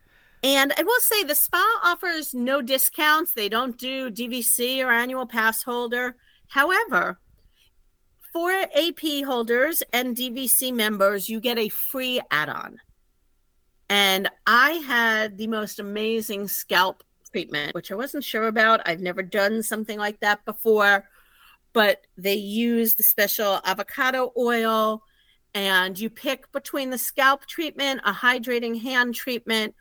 And 0.43 0.73
I 0.77 0.83
will 0.83 1.01
say 1.01 1.23
the 1.23 1.35
spa 1.35 1.65
offers 1.85 2.35
no 2.35 2.63
discounts. 2.63 3.33
They 3.33 3.49
don't 3.49 3.79
do 3.79 4.11
DVC 4.11 4.85
or 4.85 4.91
annual 4.91 5.27
pass 5.27 5.63
holder. 5.63 6.17
However, 6.49 7.21
for 8.33 8.51
AP 8.51 9.25
holders 9.25 9.83
and 9.93 10.17
DVC 10.17 10.73
members, 10.73 11.29
you 11.29 11.39
get 11.39 11.59
a 11.59 11.69
free 11.69 12.21
add 12.31 12.49
on. 12.49 12.79
And 13.89 14.31
I 14.47 14.73
had 14.87 15.37
the 15.37 15.47
most 15.47 15.79
amazing 15.79 16.49
scalp 16.49 17.05
treatment, 17.31 17.75
which 17.75 17.93
I 17.93 17.95
wasn't 17.95 18.25
sure 18.25 18.49
about. 18.49 18.81
I've 18.87 19.01
never 19.01 19.23
done 19.23 19.63
something 19.63 19.99
like 19.99 20.19
that 20.21 20.45
before, 20.45 21.09
but 21.73 22.01
they 22.17 22.35
use 22.35 22.95
the 22.95 23.03
special 23.03 23.61
avocado 23.65 24.33
oil 24.37 25.03
and 25.55 25.99
you 25.99 26.09
pick 26.09 26.51
between 26.53 26.91
the 26.91 26.99
scalp 26.99 27.47
treatment, 27.47 28.01
a 28.05 28.13
hydrating 28.13 28.81
hand 28.81 29.15
treatment, 29.15 29.75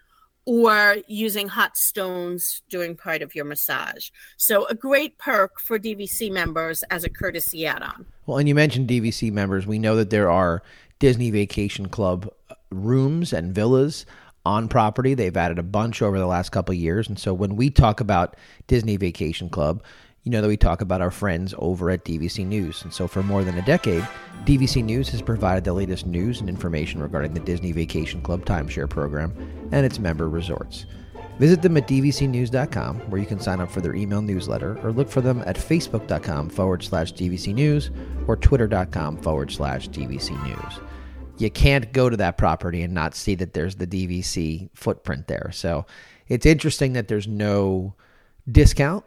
or 0.45 0.98
using 1.07 1.48
hot 1.48 1.77
stones 1.77 2.63
during 2.69 2.95
part 2.95 3.21
of 3.21 3.36
your 3.36 3.45
massage. 3.45 4.10
So, 4.38 4.65
a 4.65 4.75
great 4.75 5.17
perk 5.17 5.60
for 5.60 5.77
DVC 5.77 6.31
members 6.31 6.83
as 6.83 7.03
a 7.03 7.10
courtesy 7.10 7.65
add 7.65 7.83
on. 7.83 8.05
Well, 8.25 8.38
and 8.38 8.48
you 8.48 8.55
mentioned 8.55 8.89
DVC 8.89 9.31
members. 9.31 9.67
We 9.67 9.79
know 9.79 9.95
that 9.95 10.10
there 10.10 10.31
are 10.31 10.63
Disney 11.00 11.31
Vacation 11.31 11.89
Club 11.89 12.29
uh, 12.50 12.55
rooms 12.71 13.33
and 13.33 13.53
villas 13.53 14.05
on 14.45 14.67
property. 14.67 15.13
They've 15.13 15.36
added 15.36 15.60
a 15.60 15.63
bunch 15.63 16.01
over 16.01 16.17
the 16.17 16.27
last 16.27 16.50
couple 16.50 16.74
years. 16.74 17.07
And 17.07 17.19
so, 17.19 17.33
when 17.33 17.55
we 17.55 17.69
talk 17.69 18.00
about 18.00 18.36
Disney 18.67 18.98
Vacation 18.98 19.50
Club, 19.50 19.83
you 20.23 20.31
know 20.31 20.41
that 20.41 20.47
we 20.47 20.57
talk 20.57 20.81
about 20.81 21.01
our 21.01 21.11
friends 21.11 21.53
over 21.57 21.89
at 21.89 22.05
DVC 22.05 22.45
News. 22.45 22.83
And 22.83 22.93
so, 22.93 23.07
for 23.07 23.23
more 23.23 23.43
than 23.43 23.57
a 23.57 23.65
decade, 23.65 24.07
DVC 24.45 24.83
News 24.83 25.09
has 25.09 25.21
provided 25.21 25.63
the 25.63 25.73
latest 25.73 26.05
news 26.05 26.39
and 26.39 26.49
information 26.49 27.01
regarding 27.01 27.33
the 27.33 27.39
Disney 27.39 27.71
Vacation 27.71 28.21
Club 28.21 28.45
timeshare 28.45 28.89
program 28.89 29.33
and 29.71 29.85
its 29.85 29.99
member 29.99 30.29
resorts. 30.29 30.85
Visit 31.39 31.63
them 31.63 31.75
at 31.77 31.87
dvcnews.com, 31.87 32.99
where 33.09 33.19
you 33.19 33.25
can 33.25 33.39
sign 33.39 33.61
up 33.61 33.71
for 33.71 33.81
their 33.81 33.95
email 33.95 34.21
newsletter, 34.21 34.77
or 34.83 34.91
look 34.91 35.09
for 35.09 35.21
them 35.21 35.41
at 35.47 35.55
facebook.com 35.55 36.49
forward 36.49 36.83
slash 36.83 37.13
DVC 37.13 37.53
News 37.53 37.89
or 38.27 38.35
twitter.com 38.35 39.17
forward 39.17 39.51
slash 39.51 39.89
DVC 39.89 40.31
News. 40.43 40.79
You 41.39 41.49
can't 41.49 41.91
go 41.91 42.09
to 42.11 42.17
that 42.17 42.37
property 42.37 42.83
and 42.83 42.93
not 42.93 43.15
see 43.15 43.33
that 43.35 43.53
there's 43.53 43.75
the 43.75 43.87
DVC 43.87 44.69
footprint 44.75 45.27
there. 45.27 45.49
So 45.51 45.87
it's 46.27 46.45
interesting 46.45 46.93
that 46.93 47.07
there's 47.07 47.27
no 47.27 47.95
discount, 48.51 49.03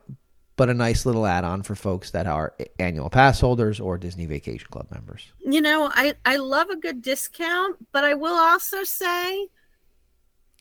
but 0.57 0.71
a 0.71 0.75
nice 0.75 1.05
little 1.05 1.27
add-on 1.27 1.63
for 1.63 1.75
folks 1.75 2.11
that 2.13 2.27
are 2.27 2.55
annual 2.79 3.11
pass 3.11 3.41
holders 3.41 3.81
or 3.81 3.99
Disney 3.99 4.27
Vacation 4.27 4.69
Club 4.71 4.87
members. 4.91 5.33
You 5.41 5.61
know, 5.61 5.91
I 5.93 6.15
I 6.25 6.37
love 6.37 6.71
a 6.71 6.77
good 6.77 7.03
discount, 7.03 7.77
but 7.93 8.05
I 8.05 8.15
will 8.15 8.35
also 8.35 8.85
say 8.85 9.49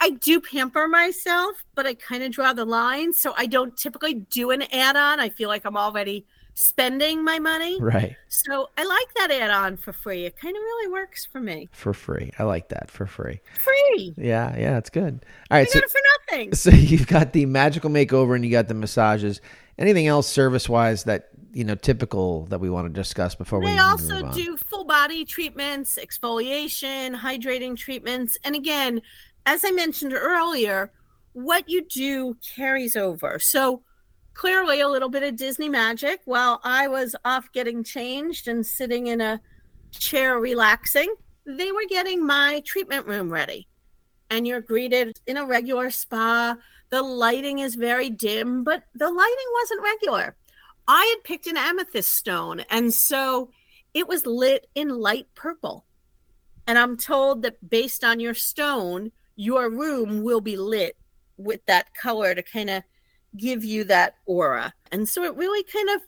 I 0.02 0.10
do 0.10 0.42
pamper 0.42 0.88
myself, 0.88 1.64
but 1.76 1.86
I 1.86 1.94
kind 1.94 2.24
of 2.24 2.32
draw 2.32 2.54
the 2.54 2.66
line, 2.66 3.14
so 3.14 3.34
I 3.38 3.46
don't 3.46 3.78
typically 3.78 4.16
do 4.16 4.52
an 4.52 4.64
add-on. 4.64 5.20
I 5.20 5.30
feel 5.30 5.48
like 5.48 5.66
I'm 5.66 5.78
already 5.78 6.26
spending 6.56 7.24
my 7.24 7.40
money. 7.40 7.82
Right. 7.82 8.16
So 8.28 8.70
I 8.78 8.84
like 8.84 9.14
that 9.16 9.32
add-on 9.32 9.78
for 9.78 9.94
free. 9.94 10.26
It 10.26 10.38
kind 10.38 10.56
of 10.56 10.62
really 10.62 10.92
works 10.92 11.26
for 11.26 11.40
me. 11.40 11.70
For 11.72 11.94
free. 11.94 12.32
I 12.38 12.44
like 12.44 12.70
that 12.70 12.92
for 12.92 13.06
free. 13.06 13.40
Free. 13.60 14.14
Yeah, 14.18 14.56
yeah, 14.58 14.78
it's 14.78 14.90
good. 14.90 15.26
All 15.50 15.58
right, 15.58 15.68
I 15.68 15.72
so, 15.72 15.80
got 15.80 15.86
it 15.86 15.92
for 15.92 16.02
nothing. 16.32 16.54
so 16.56 16.72
you've 16.72 17.08
got 17.08 17.34
the 17.34 17.46
magical 17.46 17.90
makeover 17.90 18.36
and 18.36 18.44
you 18.44 18.52
got 18.52 18.68
the 18.68 18.74
massages. 18.74 19.42
Anything 19.78 20.08
else 20.08 20.28
service 20.28 20.70
wise 20.70 21.04
that 21.06 21.30
you 21.52 21.64
know 21.64 21.76
typical 21.76 22.46
that 22.48 22.60
we 22.60 22.70
want 22.70 22.88
to 22.88 22.94
discuss 22.94 23.36
before 23.36 23.60
we 23.60 23.68
They 23.68 23.72
move 23.74 23.82
also 23.82 24.32
do 24.32 24.58
full 24.58 24.86
body 24.86 25.26
treatments, 25.26 25.98
exfoliation, 26.02 27.16
hydrating 27.16 27.78
treatments. 27.78 28.38
And 28.44 28.56
again, 28.56 29.02
as 29.46 29.64
I 29.66 29.72
mentioned 29.72 30.14
earlier, 30.14 30.92
what 31.34 31.68
you 31.68 31.86
do 31.86 32.38
carries 32.56 32.96
over. 32.96 33.40
So 33.40 33.82
clearly 34.34 34.82
a 34.82 34.88
little 34.88 35.10
bit 35.10 35.24
of 35.24 35.36
Disney 35.36 35.70
magic 35.70 36.22
while 36.26 36.60
I 36.64 36.88
was 36.88 37.16
off 37.26 37.52
getting 37.52 37.84
changed 37.84 38.48
and 38.48 38.66
sitting 38.66 39.08
in 39.08 39.22
a 39.22 39.40
chair 39.92 40.40
relaxing, 40.40 41.14
they 41.46 41.72
were 41.72 41.86
getting 41.90 42.26
my 42.26 42.62
treatment 42.66 43.06
room 43.06 43.32
ready. 43.32 43.68
And 44.34 44.48
you're 44.48 44.62
greeted 44.62 45.20
in 45.28 45.38
a 45.38 45.46
regular 45.46 45.92
spa. 45.92 46.58
The 46.90 47.04
lighting 47.04 47.60
is 47.60 47.76
very 47.76 48.10
dim, 48.10 48.64
but 48.64 48.82
the 48.96 49.08
lighting 49.08 49.52
wasn't 49.62 49.84
regular. 49.84 50.36
I 50.88 51.06
had 51.06 51.24
picked 51.24 51.46
an 51.46 51.56
amethyst 51.56 52.10
stone, 52.10 52.62
and 52.72 52.92
so 52.92 53.52
it 53.94 54.08
was 54.08 54.26
lit 54.26 54.66
in 54.74 54.90
light 54.90 55.28
purple. 55.36 55.86
And 56.66 56.80
I'm 56.80 56.98
told 56.98 57.44
that 57.44 57.70
based 57.70 58.04
on 58.04 58.20
your 58.20 58.34
stone, 58.34 59.12
your 59.36 59.70
room 59.70 60.24
will 60.24 60.42
be 60.42 60.58
lit 60.58 60.98
with 61.38 61.64
that 61.68 61.94
color 61.94 62.34
to 62.34 62.42
kind 62.42 62.72
of 62.72 62.82
give 63.38 63.64
you 63.64 63.84
that 63.84 64.16
aura. 64.26 64.74
And 64.92 65.08
so 65.08 65.24
it 65.26 65.36
really 65.36 65.64
kind 65.64 65.92
of 65.92 66.02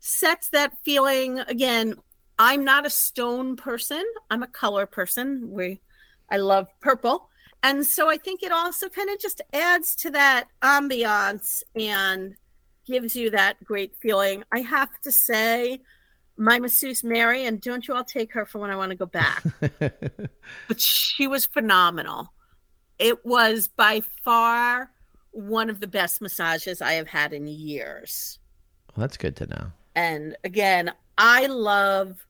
sets 0.00 0.48
that 0.48 0.72
feeling 0.82 1.40
again. 1.40 1.96
I'm 2.38 2.64
not 2.64 2.86
a 2.86 2.90
stone 2.90 3.54
person, 3.54 4.02
I'm 4.30 4.42
a 4.42 4.48
color 4.48 4.86
person. 4.86 5.50
We 5.50 5.82
I 6.30 6.38
love 6.38 6.68
purple. 6.80 7.28
And 7.66 7.84
so 7.84 8.08
I 8.08 8.16
think 8.16 8.44
it 8.44 8.52
also 8.52 8.88
kind 8.88 9.10
of 9.10 9.18
just 9.18 9.42
adds 9.52 9.96
to 9.96 10.10
that 10.12 10.46
ambiance 10.62 11.64
and 11.74 12.36
gives 12.86 13.16
you 13.16 13.28
that 13.30 13.62
great 13.64 13.96
feeling. 13.96 14.44
I 14.52 14.60
have 14.60 15.00
to 15.00 15.10
say, 15.10 15.80
my 16.36 16.60
masseuse 16.60 17.02
Mary, 17.02 17.44
and 17.44 17.60
don't 17.60 17.88
you 17.88 17.94
all 17.94 18.04
take 18.04 18.32
her 18.34 18.46
for 18.46 18.60
when 18.60 18.70
I 18.70 18.76
want 18.76 18.90
to 18.90 18.96
go 18.96 19.06
back, 19.06 19.42
but 20.68 20.80
she 20.80 21.26
was 21.26 21.44
phenomenal. 21.44 22.32
It 23.00 23.26
was 23.26 23.66
by 23.66 24.00
far 24.22 24.92
one 25.32 25.68
of 25.68 25.80
the 25.80 25.88
best 25.88 26.22
massages 26.22 26.80
I 26.80 26.92
have 26.92 27.08
had 27.08 27.32
in 27.32 27.48
years. 27.48 28.38
Well, 28.94 29.02
that's 29.02 29.16
good 29.16 29.34
to 29.36 29.46
know. 29.46 29.72
And 29.96 30.36
again, 30.44 30.92
I 31.18 31.46
love 31.46 32.24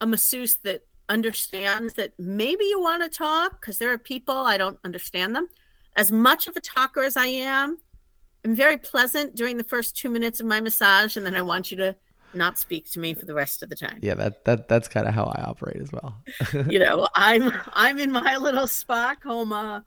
a 0.00 0.06
masseuse 0.06 0.56
that 0.64 0.82
understands 1.10 1.94
that 1.94 2.12
maybe 2.18 2.64
you 2.64 2.80
want 2.80 3.02
to 3.02 3.08
talk 3.08 3.60
because 3.60 3.76
there 3.78 3.92
are 3.92 3.98
people 3.98 4.34
I 4.34 4.56
don't 4.56 4.78
understand 4.84 5.34
them. 5.34 5.48
As 5.96 6.10
much 6.10 6.46
of 6.46 6.56
a 6.56 6.60
talker 6.60 7.02
as 7.02 7.16
I 7.16 7.26
am, 7.26 7.76
I'm 8.44 8.54
very 8.54 8.78
pleasant 8.78 9.34
during 9.34 9.58
the 9.58 9.64
first 9.64 9.96
two 9.96 10.08
minutes 10.08 10.40
of 10.40 10.46
my 10.46 10.60
massage, 10.60 11.16
and 11.16 11.26
then 11.26 11.34
I 11.34 11.42
want 11.42 11.70
you 11.70 11.76
to 11.78 11.96
not 12.32 12.58
speak 12.58 12.88
to 12.92 13.00
me 13.00 13.12
for 13.12 13.26
the 13.26 13.34
rest 13.34 13.62
of 13.62 13.68
the 13.68 13.76
time. 13.76 13.98
Yeah, 14.00 14.14
that 14.14 14.44
that 14.44 14.68
that's 14.68 14.88
kind 14.88 15.06
of 15.06 15.12
how 15.12 15.24
I 15.24 15.42
operate 15.42 15.82
as 15.82 15.90
well. 15.92 16.22
you 16.70 16.78
know, 16.78 17.08
I'm 17.14 17.52
I'm 17.72 17.98
in 17.98 18.12
my 18.12 18.36
little 18.36 18.68
spa 18.68 19.14
coma. 19.20 19.84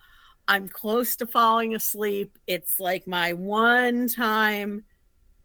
I'm 0.48 0.68
close 0.68 1.16
to 1.16 1.26
falling 1.26 1.74
asleep. 1.74 2.38
It's 2.48 2.80
like 2.82 3.08
my 3.08 3.32
one 3.32 4.10
time 4.10 4.84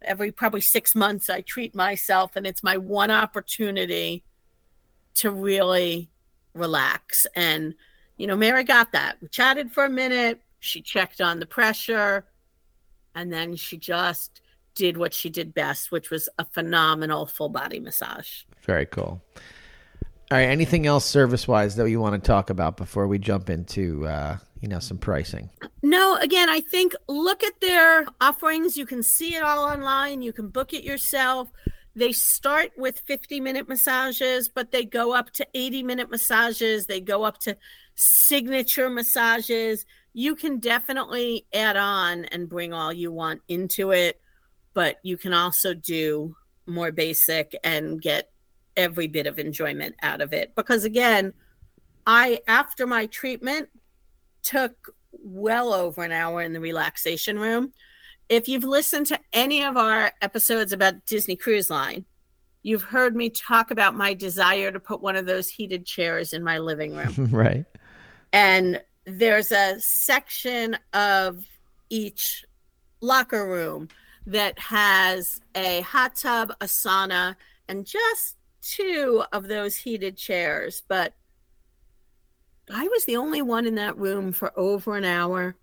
every 0.01 0.31
probably 0.31 0.61
6 0.61 0.95
months 0.95 1.29
I 1.29 1.41
treat 1.41 1.75
myself 1.75 2.37
and 2.37 2.47
it's 2.47 2.63
my 2.63 2.77
one 2.77 3.11
opportunity 3.11 4.23
to 5.19 5.31
really 5.31 6.09
relax 6.53 7.27
and 7.35 7.75
you 8.17 8.27
know, 8.27 8.35
Mary 8.35 8.65
got 8.65 8.91
that. 8.91 9.15
We 9.21 9.29
chatted 9.29 9.71
for 9.71 9.85
a 9.85 9.89
minute, 9.89 10.41
she 10.59 10.81
checked 10.81 11.21
on 11.21 11.39
the 11.39 11.45
pressure 11.45 12.25
and 13.15 13.31
then 13.31 13.55
she 13.55 13.77
just 13.77 14.41
did 14.75 14.97
what 14.97 15.13
she 15.13 15.29
did 15.29 15.53
best, 15.53 15.91
which 15.91 16.09
was 16.09 16.29
a 16.37 16.45
phenomenal 16.45 17.25
full 17.25 17.49
body 17.49 17.79
massage. 17.79 18.43
Very 18.61 18.85
cool. 18.85 19.21
All 20.31 20.37
right, 20.37 20.43
anything 20.45 20.85
else 20.85 21.05
service 21.05 21.47
wise 21.47 21.75
that 21.77 21.89
you 21.89 21.99
want 21.99 22.21
to 22.21 22.25
talk 22.25 22.49
about 22.49 22.77
before 22.77 23.07
we 23.07 23.17
jump 23.17 23.49
into 23.49 24.05
uh, 24.05 24.37
you 24.61 24.67
know 24.67 24.79
some 24.79 24.97
pricing? 24.97 25.49
No, 25.81 26.17
again, 26.17 26.49
I 26.49 26.61
think 26.61 26.93
look 27.07 27.43
at 27.43 27.59
their 27.61 28.05
offerings. 28.21 28.77
You 28.77 28.85
can 28.85 29.01
see 29.01 29.35
it 29.35 29.43
all 29.43 29.65
online. 29.65 30.21
You 30.21 30.31
can 30.31 30.49
book 30.49 30.73
it 30.73 30.83
yourself. 30.83 31.49
They 31.99 32.13
start 32.13 32.71
with 32.77 32.97
50 33.01 33.41
minute 33.41 33.67
massages, 33.67 34.47
but 34.47 34.71
they 34.71 34.85
go 34.85 35.13
up 35.13 35.31
to 35.31 35.45
80 35.53 35.83
minute 35.83 36.09
massages. 36.09 36.85
They 36.85 37.01
go 37.01 37.25
up 37.25 37.39
to 37.39 37.57
signature 37.95 38.89
massages. 38.89 39.85
You 40.13 40.37
can 40.37 40.59
definitely 40.59 41.45
add 41.53 41.75
on 41.75 42.23
and 42.25 42.47
bring 42.47 42.71
all 42.71 42.93
you 42.93 43.11
want 43.11 43.41
into 43.49 43.91
it, 43.91 44.21
but 44.73 44.99
you 45.03 45.17
can 45.17 45.33
also 45.33 45.73
do 45.73 46.37
more 46.65 46.93
basic 46.93 47.53
and 47.65 48.01
get 48.01 48.31
every 48.77 49.07
bit 49.07 49.27
of 49.27 49.37
enjoyment 49.37 49.93
out 50.01 50.21
of 50.21 50.31
it. 50.31 50.55
Because 50.55 50.85
again, 50.85 51.33
I, 52.07 52.39
after 52.47 52.87
my 52.87 53.07
treatment, 53.07 53.67
took 54.41 54.95
well 55.11 55.73
over 55.73 56.01
an 56.01 56.13
hour 56.13 56.41
in 56.41 56.53
the 56.53 56.61
relaxation 56.61 57.37
room. 57.37 57.73
If 58.29 58.47
you've 58.47 58.63
listened 58.63 59.07
to 59.07 59.19
any 59.33 59.63
of 59.63 59.75
our 59.75 60.11
episodes 60.21 60.71
about 60.71 61.05
Disney 61.05 61.35
Cruise 61.35 61.69
Line, 61.69 62.05
you've 62.61 62.83
heard 62.83 63.15
me 63.15 63.29
talk 63.29 63.71
about 63.71 63.95
my 63.95 64.13
desire 64.13 64.71
to 64.71 64.79
put 64.79 65.01
one 65.01 65.15
of 65.15 65.25
those 65.25 65.49
heated 65.49 65.85
chairs 65.85 66.31
in 66.33 66.43
my 66.43 66.59
living 66.59 66.95
room. 66.95 67.29
right. 67.31 67.65
And 68.31 68.81
there's 69.05 69.51
a 69.51 69.79
section 69.79 70.77
of 70.93 71.43
each 71.89 72.45
locker 73.01 73.47
room 73.47 73.89
that 74.27 74.59
has 74.59 75.41
a 75.55 75.81
hot 75.81 76.15
tub, 76.15 76.51
a 76.61 76.65
sauna, 76.65 77.35
and 77.67 77.85
just 77.85 78.37
two 78.61 79.23
of 79.31 79.47
those 79.47 79.75
heated 79.75 80.17
chairs, 80.17 80.83
but 80.87 81.15
I 82.71 82.87
was 82.87 83.05
the 83.05 83.17
only 83.17 83.41
one 83.41 83.65
in 83.65 83.75
that 83.75 83.97
room 83.97 84.31
for 84.31 84.57
over 84.57 84.95
an 84.95 85.05
hour. 85.05 85.55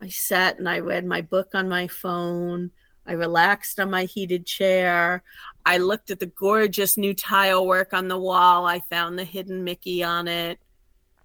I 0.00 0.08
sat 0.08 0.58
and 0.58 0.68
I 0.68 0.78
read 0.78 1.04
my 1.04 1.20
book 1.20 1.50
on 1.54 1.68
my 1.68 1.88
phone. 1.88 2.70
I 3.06 3.12
relaxed 3.12 3.80
on 3.80 3.90
my 3.90 4.04
heated 4.04 4.46
chair. 4.46 5.22
I 5.64 5.78
looked 5.78 6.10
at 6.10 6.20
the 6.20 6.26
gorgeous 6.26 6.96
new 6.96 7.14
tile 7.14 7.66
work 7.66 7.92
on 7.92 8.08
the 8.08 8.18
wall. 8.18 8.66
I 8.66 8.80
found 8.80 9.18
the 9.18 9.24
hidden 9.24 9.64
Mickey 9.64 10.04
on 10.04 10.28
it. 10.28 10.58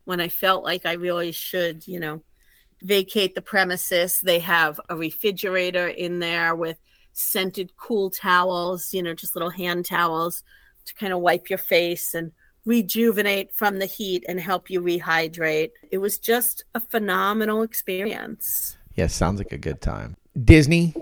When 0.06 0.20
I 0.20 0.30
felt 0.30 0.64
like 0.64 0.86
I 0.86 0.94
really 0.94 1.32
should, 1.32 1.88
you 1.88 2.00
know, 2.00 2.24
vacate 2.82 3.36
the 3.36 3.42
premises, 3.42 4.22
they 4.22 4.40
have 4.40 4.80
a 4.90 4.96
refrigerator 4.96 5.88
in 5.88 6.20
there 6.20 6.56
with 6.56 6.78
scented 7.14 7.76
cool 7.78 8.10
towels, 8.10 8.94
you 8.94 9.04
know, 9.04 9.14
just 9.14 9.36
little 9.36 9.50
hand 9.50 9.86
towels 9.86 10.44
to 10.86 10.94
kind 10.96 11.14
of 11.14 11.20
wipe 11.20 11.50
your 11.50 11.60
face 11.60 12.14
and 12.14 12.32
rejuvenate 12.66 13.54
from 13.54 13.80
the 13.80 13.86
heat 13.86 14.24
and 14.28 14.40
help 14.40 14.70
you 14.70 14.82
rehydrate. 14.82 15.72
It 15.92 15.98
was 15.98 16.18
just 16.18 16.64
a 16.74 16.80
phenomenal 16.80 17.62
experience. 17.62 18.78
Yeah, 18.96 19.08
sounds 19.08 19.40
like 19.40 19.52
a 19.52 19.58
good 19.58 19.82
time. 19.82 20.16
Disney, 20.42 20.94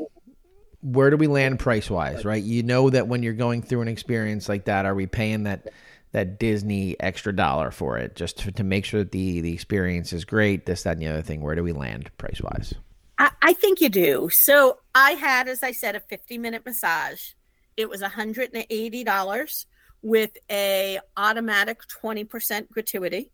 where 0.82 1.10
do 1.10 1.18
we 1.18 1.28
land 1.28 1.60
price 1.60 1.90
wise, 1.90 2.26
right? 2.26 2.42
You 2.42 2.64
know 2.64 2.90
that 2.90 3.08
when 3.08 3.24
you're 3.24 3.34
going 3.34 3.62
through 3.62 3.82
an 3.82 3.88
experience 3.88 4.50
like 4.50 4.66
that, 4.66 4.86
are 4.86 4.96
we 4.96 5.08
paying 5.08 5.44
that 5.44 5.70
that 6.14 6.40
Disney 6.40 7.00
extra 7.00 7.34
dollar 7.34 7.72
for 7.72 7.98
it 7.98 8.18
just 8.18 8.40
to, 8.40 8.52
to 8.52 8.64
make 8.66 8.84
sure 8.84 9.02
that 9.02 9.12
the 9.12 9.42
the 9.42 9.54
experience 9.54 10.12
is 10.12 10.26
great, 10.26 10.66
this, 10.66 10.84
that, 10.84 10.94
and 10.94 11.02
the 11.02 11.08
other 11.08 11.22
thing? 11.22 11.42
Where 11.42 11.56
do 11.56 11.64
we 11.64 11.72
land 11.72 12.10
price 12.18 12.42
wise? 12.42 12.74
I, 13.20 13.32
I 13.42 13.54
think 13.54 13.82
you 13.82 13.90
do. 13.90 14.30
So 14.30 14.80
I 14.96 15.12
had, 15.12 15.48
as 15.48 15.64
I 15.64 15.72
said, 15.72 15.96
a 15.96 16.00
50 16.00 16.38
minute 16.38 16.66
massage. 16.66 17.34
It 17.78 17.90
was 17.90 18.02
$180 18.02 19.66
with 20.02 20.32
a 20.50 21.00
automatic 21.18 21.82
20% 22.04 22.70
gratuity. 22.70 23.32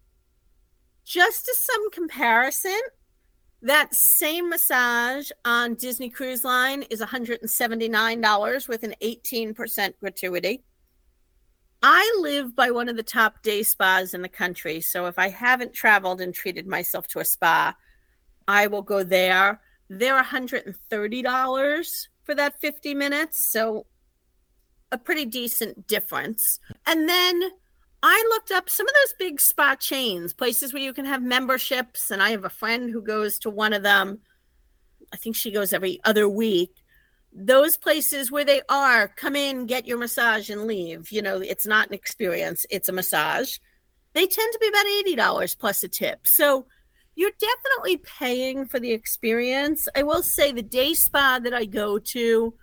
Just 1.05 1.47
as 1.49 1.57
some 1.57 1.91
comparison, 1.91 2.79
that 3.61 3.93
same 3.95 4.49
massage 4.49 5.31
on 5.45 5.75
Disney 5.75 6.09
Cruise 6.09 6.43
Line 6.43 6.83
is 6.83 7.01
$179 7.01 8.67
with 8.67 8.83
an 8.83 8.93
18% 9.01 9.93
gratuity. 9.99 10.63
I 11.81 12.17
live 12.19 12.55
by 12.55 12.71
one 12.71 12.89
of 12.89 12.97
the 12.97 13.03
top 13.03 13.41
day 13.43 13.63
spas 13.63 14.13
in 14.13 14.21
the 14.21 14.29
country. 14.29 14.81
So 14.81 15.05
if 15.05 15.17
I 15.17 15.29
haven't 15.29 15.73
traveled 15.73 16.21
and 16.21 16.33
treated 16.33 16.67
myself 16.67 17.07
to 17.09 17.19
a 17.19 17.25
spa, 17.25 17.75
I 18.47 18.67
will 18.67 18.81
go 18.81 19.03
there. 19.03 19.61
They're 19.89 20.21
$130 20.21 22.07
for 22.23 22.35
that 22.35 22.59
50 22.59 22.93
minutes. 22.93 23.39
So 23.39 23.85
a 24.91 24.97
pretty 24.97 25.25
decent 25.25 25.87
difference. 25.87 26.59
And 26.85 27.07
then 27.07 27.43
I 28.03 28.25
looked 28.29 28.51
up 28.51 28.69
some 28.69 28.87
of 28.87 28.93
those 28.93 29.15
big 29.19 29.41
spa 29.41 29.75
chains, 29.75 30.33
places 30.33 30.73
where 30.73 30.81
you 30.81 30.93
can 30.93 31.05
have 31.05 31.21
memberships. 31.21 32.11
And 32.11 32.21
I 32.21 32.29
have 32.31 32.45
a 32.45 32.49
friend 32.49 32.89
who 32.89 33.01
goes 33.01 33.39
to 33.39 33.49
one 33.49 33.73
of 33.73 33.83
them. 33.83 34.19
I 35.13 35.17
think 35.17 35.35
she 35.35 35.51
goes 35.51 35.73
every 35.73 35.99
other 36.03 36.27
week. 36.27 36.83
Those 37.33 37.77
places 37.77 38.31
where 38.31 38.45
they 38.45 38.61
are, 38.69 39.07
come 39.07 39.35
in, 39.35 39.65
get 39.65 39.85
your 39.85 39.97
massage, 39.97 40.49
and 40.49 40.65
leave. 40.65 41.11
You 41.11 41.21
know, 41.21 41.37
it's 41.37 41.67
not 41.67 41.87
an 41.87 41.93
experience, 41.93 42.65
it's 42.69 42.89
a 42.89 42.93
massage. 42.93 43.57
They 44.13 44.25
tend 44.25 44.53
to 44.53 44.59
be 44.59 44.67
about 44.67 45.29
$80 45.29 45.59
plus 45.59 45.83
a 45.83 45.87
tip. 45.87 46.25
So 46.25 46.65
you're 47.15 47.31
definitely 47.39 47.97
paying 47.97 48.65
for 48.65 48.79
the 48.79 48.91
experience. 48.91 49.87
I 49.95 50.03
will 50.03 50.23
say 50.23 50.51
the 50.51 50.61
day 50.61 50.93
spa 50.93 51.39
that 51.43 51.53
I 51.53 51.65
go 51.65 51.99
to, 51.99 52.53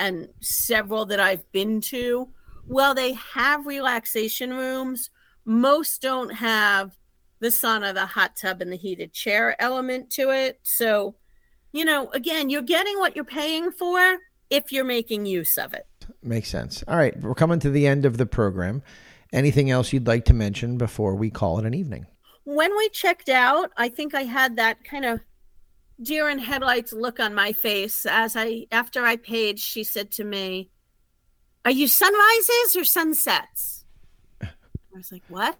and 0.00 0.28
several 0.40 1.04
that 1.06 1.20
I've 1.20 1.50
been 1.52 1.80
to, 1.82 2.28
well, 2.66 2.94
they 2.94 3.12
have 3.12 3.66
relaxation 3.66 4.54
rooms. 4.54 5.10
Most 5.44 6.02
don't 6.02 6.30
have 6.30 6.96
the 7.40 7.48
sauna, 7.48 7.94
the 7.94 8.06
hot 8.06 8.36
tub, 8.36 8.60
and 8.60 8.72
the 8.72 8.76
heated 8.76 9.12
chair 9.12 9.60
element 9.60 10.10
to 10.10 10.30
it. 10.30 10.58
So, 10.62 11.14
you 11.72 11.84
know, 11.84 12.10
again, 12.10 12.50
you're 12.50 12.62
getting 12.62 12.98
what 12.98 13.14
you're 13.14 13.24
paying 13.24 13.70
for 13.70 14.18
if 14.48 14.72
you're 14.72 14.84
making 14.84 15.26
use 15.26 15.58
of 15.58 15.74
it. 15.74 15.86
Makes 16.22 16.48
sense. 16.48 16.82
All 16.88 16.96
right, 16.96 17.18
we're 17.20 17.34
coming 17.34 17.60
to 17.60 17.70
the 17.70 17.86
end 17.86 18.04
of 18.04 18.16
the 18.16 18.26
program. 18.26 18.82
Anything 19.32 19.70
else 19.70 19.92
you'd 19.92 20.06
like 20.06 20.24
to 20.24 20.34
mention 20.34 20.76
before 20.76 21.14
we 21.14 21.30
call 21.30 21.58
it 21.58 21.66
an 21.66 21.74
evening? 21.74 22.06
When 22.44 22.76
we 22.76 22.88
checked 22.88 23.28
out, 23.28 23.70
I 23.76 23.88
think 23.90 24.14
I 24.14 24.22
had 24.22 24.56
that 24.56 24.82
kind 24.82 25.04
of 25.04 25.20
deer 26.02 26.28
in 26.28 26.38
headlights 26.38 26.92
look 26.92 27.20
on 27.20 27.34
my 27.34 27.52
face 27.52 28.06
as 28.06 28.36
I 28.36 28.66
after 28.72 29.04
I 29.04 29.16
paid, 29.16 29.58
she 29.58 29.84
said 29.84 30.10
to 30.12 30.24
me, 30.24 30.70
Are 31.64 31.70
you 31.70 31.88
sunrises 31.88 32.76
or 32.76 32.84
sunsets? 32.84 33.84
I 34.42 34.48
was 34.94 35.12
like, 35.12 35.22
What? 35.28 35.58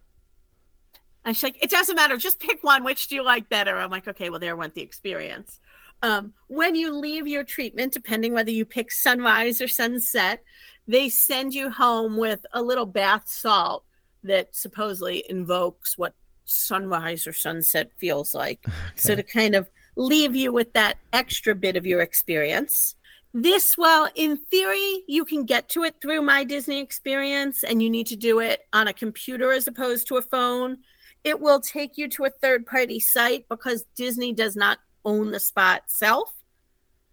And 1.24 1.37
she's 1.37 1.44
like, 1.44 1.62
It 1.62 1.70
doesn't 1.70 1.96
matter, 1.96 2.16
just 2.16 2.40
pick 2.40 2.62
one. 2.62 2.85
Which 2.85 3.09
do 3.09 3.14
you 3.14 3.24
like 3.24 3.48
better? 3.48 3.76
I'm 3.76 3.90
like, 3.90 4.09
okay, 4.09 4.31
well, 4.31 4.40
there 4.40 4.57
went 4.57 4.74
the 4.74 4.83
experience. 4.83 5.61
Um, 6.03 6.33
when 6.46 6.74
you 6.74 6.94
leave 6.94 7.26
your 7.26 7.44
treatment, 7.44 7.92
depending 7.92 8.33
whether 8.33 8.50
you 8.50 8.64
pick 8.64 8.90
sunrise 8.90 9.61
or 9.61 9.68
sunset, 9.68 10.42
they 10.88 11.11
send 11.11 11.53
you 11.53 11.70
home 11.70 12.16
with 12.16 12.44
a 12.55 12.62
little 12.62 12.87
bath 12.87 13.24
salt 13.29 13.85
that 14.24 14.55
supposedly 14.57 15.24
invokes 15.29 15.98
what 15.98 16.14
sunrise 16.46 17.26
or 17.26 17.33
sunset 17.33 17.90
feels 17.98 18.35
like. 18.35 18.61
Okay. 18.66 18.74
So 18.96 19.14
to 19.14 19.22
kind 19.22 19.55
of 19.55 19.68
leave 20.00 20.34
you 20.34 20.50
with 20.50 20.72
that 20.72 20.96
extra 21.12 21.54
bit 21.54 21.76
of 21.76 21.84
your 21.84 22.00
experience. 22.00 22.94
This, 23.34 23.76
well, 23.76 24.08
in 24.14 24.38
theory, 24.38 25.02
you 25.06 25.24
can 25.24 25.44
get 25.44 25.68
to 25.70 25.84
it 25.84 25.94
through 26.00 26.22
My 26.22 26.42
Disney 26.42 26.80
Experience, 26.80 27.62
and 27.62 27.82
you 27.82 27.90
need 27.90 28.06
to 28.08 28.16
do 28.16 28.40
it 28.40 28.62
on 28.72 28.88
a 28.88 28.94
computer 28.94 29.52
as 29.52 29.68
opposed 29.68 30.08
to 30.08 30.16
a 30.16 30.22
phone. 30.22 30.78
It 31.22 31.38
will 31.38 31.60
take 31.60 31.98
you 31.98 32.08
to 32.08 32.24
a 32.24 32.30
third 32.30 32.66
party 32.66 32.98
site 32.98 33.46
because 33.48 33.84
Disney 33.94 34.32
does 34.32 34.56
not 34.56 34.78
own 35.04 35.30
the 35.30 35.38
spa 35.38 35.78
itself. 35.84 36.34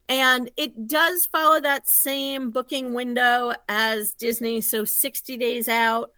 And 0.09 0.49
it 0.55 0.87
does 0.87 1.25
follow 1.25 1.59
that 1.59 1.89
same 1.89 2.51
booking 2.51 2.93
window 2.93 3.53
as 3.67 4.13
Disney. 4.13 4.61
So 4.61 4.85
60 4.85 5.35
days 5.35 5.67
out. 5.67 6.11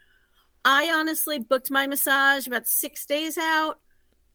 I 0.64 0.92
honestly 0.94 1.40
booked 1.40 1.72
my 1.72 1.88
massage 1.88 2.46
about 2.46 2.68
six 2.68 3.08
days 3.08 3.40
out. 3.40 3.80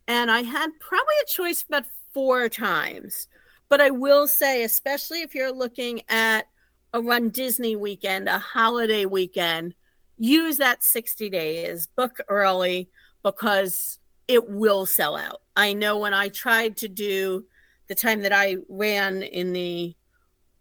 And 0.08 0.30
I 0.30 0.42
had 0.42 0.70
probably 0.80 1.14
a 1.22 1.30
choice 1.30 1.62
about 1.62 1.84
four 2.14 2.48
times. 2.48 3.28
But 3.68 3.80
I 3.80 3.90
will 3.90 4.26
say, 4.26 4.62
especially 4.62 5.22
if 5.22 5.34
you're 5.34 5.52
looking 5.52 6.02
at 6.08 6.46
a 6.92 7.02
run 7.02 7.28
Disney 7.30 7.76
weekend, 7.76 8.28
a 8.28 8.38
holiday 8.38 9.04
weekend, 9.04 9.74
use 10.16 10.58
that 10.58 10.84
60 10.84 11.28
days, 11.28 11.88
book 11.88 12.18
early 12.28 12.88
because 13.24 13.98
it 14.28 14.48
will 14.48 14.86
sell 14.86 15.16
out. 15.16 15.42
I 15.56 15.72
know 15.72 15.98
when 15.98 16.14
I 16.14 16.28
tried 16.28 16.76
to 16.78 16.88
do 16.88 17.44
the 17.88 17.94
time 17.94 18.22
that 18.22 18.32
I 18.32 18.56
ran 18.68 19.22
in 19.22 19.52
the 19.52 19.94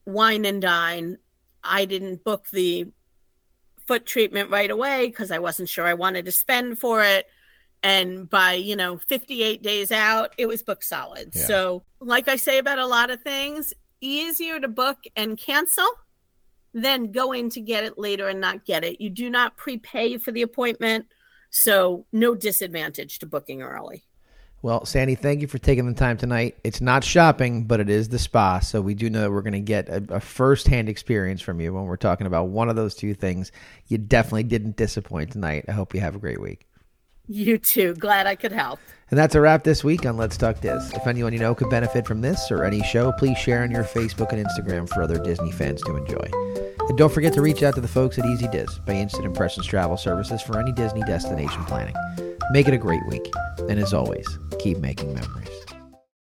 wine 0.06 0.46
and 0.46 0.62
dine, 0.62 1.18
I 1.64 1.86
didn't 1.86 2.24
book 2.24 2.48
the 2.52 2.88
foot 3.88 4.06
treatment 4.06 4.50
right 4.50 4.72
away 4.72 5.08
because 5.08 5.32
I 5.32 5.40
wasn't 5.40 5.70
sure 5.70 5.86
I 5.86 5.94
wanted 5.94 6.26
to 6.26 6.32
spend 6.32 6.80
for 6.80 7.04
it 7.04 7.28
and 7.84 8.30
by 8.30 8.54
you 8.54 8.76
know 8.76 8.98
58 8.98 9.62
days 9.62 9.92
out 9.92 10.34
it 10.38 10.48
was 10.48 10.64
booked 10.64 10.86
solid 10.86 11.32
yeah. 11.36 11.46
so 11.46 11.84
like 12.00 12.28
i 12.28 12.36
say 12.36 12.58
about 12.58 12.80
a 12.80 12.88
lot 12.88 13.12
of 13.12 13.22
things 13.22 13.74
easier 14.02 14.60
to 14.60 14.68
book 14.68 14.98
and 15.16 15.38
cancel 15.38 15.88
than 16.74 17.12
going 17.12 17.50
to 17.52 17.62
get 17.62 17.84
it 17.84 17.98
later 17.98 18.28
and 18.30 18.42
not 18.42 18.66
get 18.66 18.84
it 18.84 19.00
you 19.00 19.10
do 19.10 19.30
not 19.30 19.58
prepay 19.58 20.18
for 20.18 20.32
the 20.32 20.42
appointment 20.42 21.06
so 21.50 22.06
no 22.12 22.34
disadvantage 22.34 23.20
to 23.20 23.26
booking 23.26 23.62
early 23.62 24.04
well, 24.64 24.86
Sandy, 24.86 25.16
thank 25.16 25.42
you 25.42 25.48
for 25.48 25.58
taking 25.58 25.86
the 25.88 25.94
time 25.94 26.16
tonight. 26.16 26.56
It's 26.64 26.80
not 26.80 27.04
shopping, 27.04 27.66
but 27.66 27.82
it 27.82 27.90
is 27.90 28.08
the 28.08 28.18
spa. 28.18 28.60
So 28.60 28.80
we 28.80 28.94
do 28.94 29.10
know 29.10 29.20
that 29.20 29.32
we're 29.32 29.42
going 29.42 29.52
to 29.52 29.60
get 29.60 29.90
a, 29.90 30.02
a 30.08 30.20
first-hand 30.22 30.88
experience 30.88 31.42
from 31.42 31.60
you 31.60 31.74
when 31.74 31.84
we're 31.84 31.98
talking 31.98 32.28
about 32.28 32.48
one 32.48 32.70
of 32.70 32.78
those 32.78 32.96
two 32.96 33.14
things. 33.14 33.52
You 33.88 33.98
definitely 33.98 34.44
didn't 34.44 34.78
disappoint 34.78 35.34
tonight. 35.34 35.66
I 35.68 35.74
hope 35.74 35.94
you 35.94 36.00
have 36.00 36.16
a 36.16 36.18
great 36.18 36.40
week. 36.40 36.66
You 37.28 37.58
too. 37.58 37.94
Glad 37.96 38.28
I 38.28 38.36
could 38.36 38.52
help. 38.52 38.80
And 39.10 39.18
that's 39.18 39.36
a 39.36 39.42
wrap 39.42 39.64
this 39.64 39.84
week 39.84 40.06
on 40.06 40.18
Let's 40.18 40.38
Talk 40.38 40.60
Diz. 40.60 40.92
If 40.94 41.08
anyone 41.08 41.34
you 41.34 41.40
know 41.40 41.56
could 41.56 41.70
benefit 41.70 42.06
from 42.06 42.22
this 42.22 42.52
or 42.52 42.64
any 42.64 42.84
show, 42.84 43.12
please 43.14 43.38
share 43.38 43.64
on 43.64 43.72
your 43.72 43.84
Facebook 43.84 44.34
and 44.34 44.46
Instagram 44.46 44.90
for 44.90 45.02
other 45.04 45.18
Disney 45.20 45.52
fans 45.52 45.82
to 45.84 45.96
enjoy. 45.96 46.28
And 46.90 46.98
don't 46.98 47.14
forget 47.14 47.32
to 47.34 47.42
reach 47.42 47.64
out 47.64 47.76
to 47.76 47.82
the 47.82 47.88
folks 47.88 48.18
at 48.18 48.26
Easy 48.26 48.48
Diz 48.48 48.80
by 48.86 48.94
Instant 48.94 49.26
Impressions 49.26 49.68
Travel 49.68 49.98
Services 49.98 50.42
for 50.42 50.60
any 50.60 50.72
Disney 50.74 51.02
destination 51.04 51.64
planning. 51.66 51.96
Make 52.52 52.68
it 52.68 52.74
a 52.74 52.78
great 52.78 53.06
week. 53.08 53.32
And 53.70 53.80
as 53.80 53.94
always, 53.94 54.28
keep 54.60 54.80
making 54.80 55.14
memories. 55.14 55.63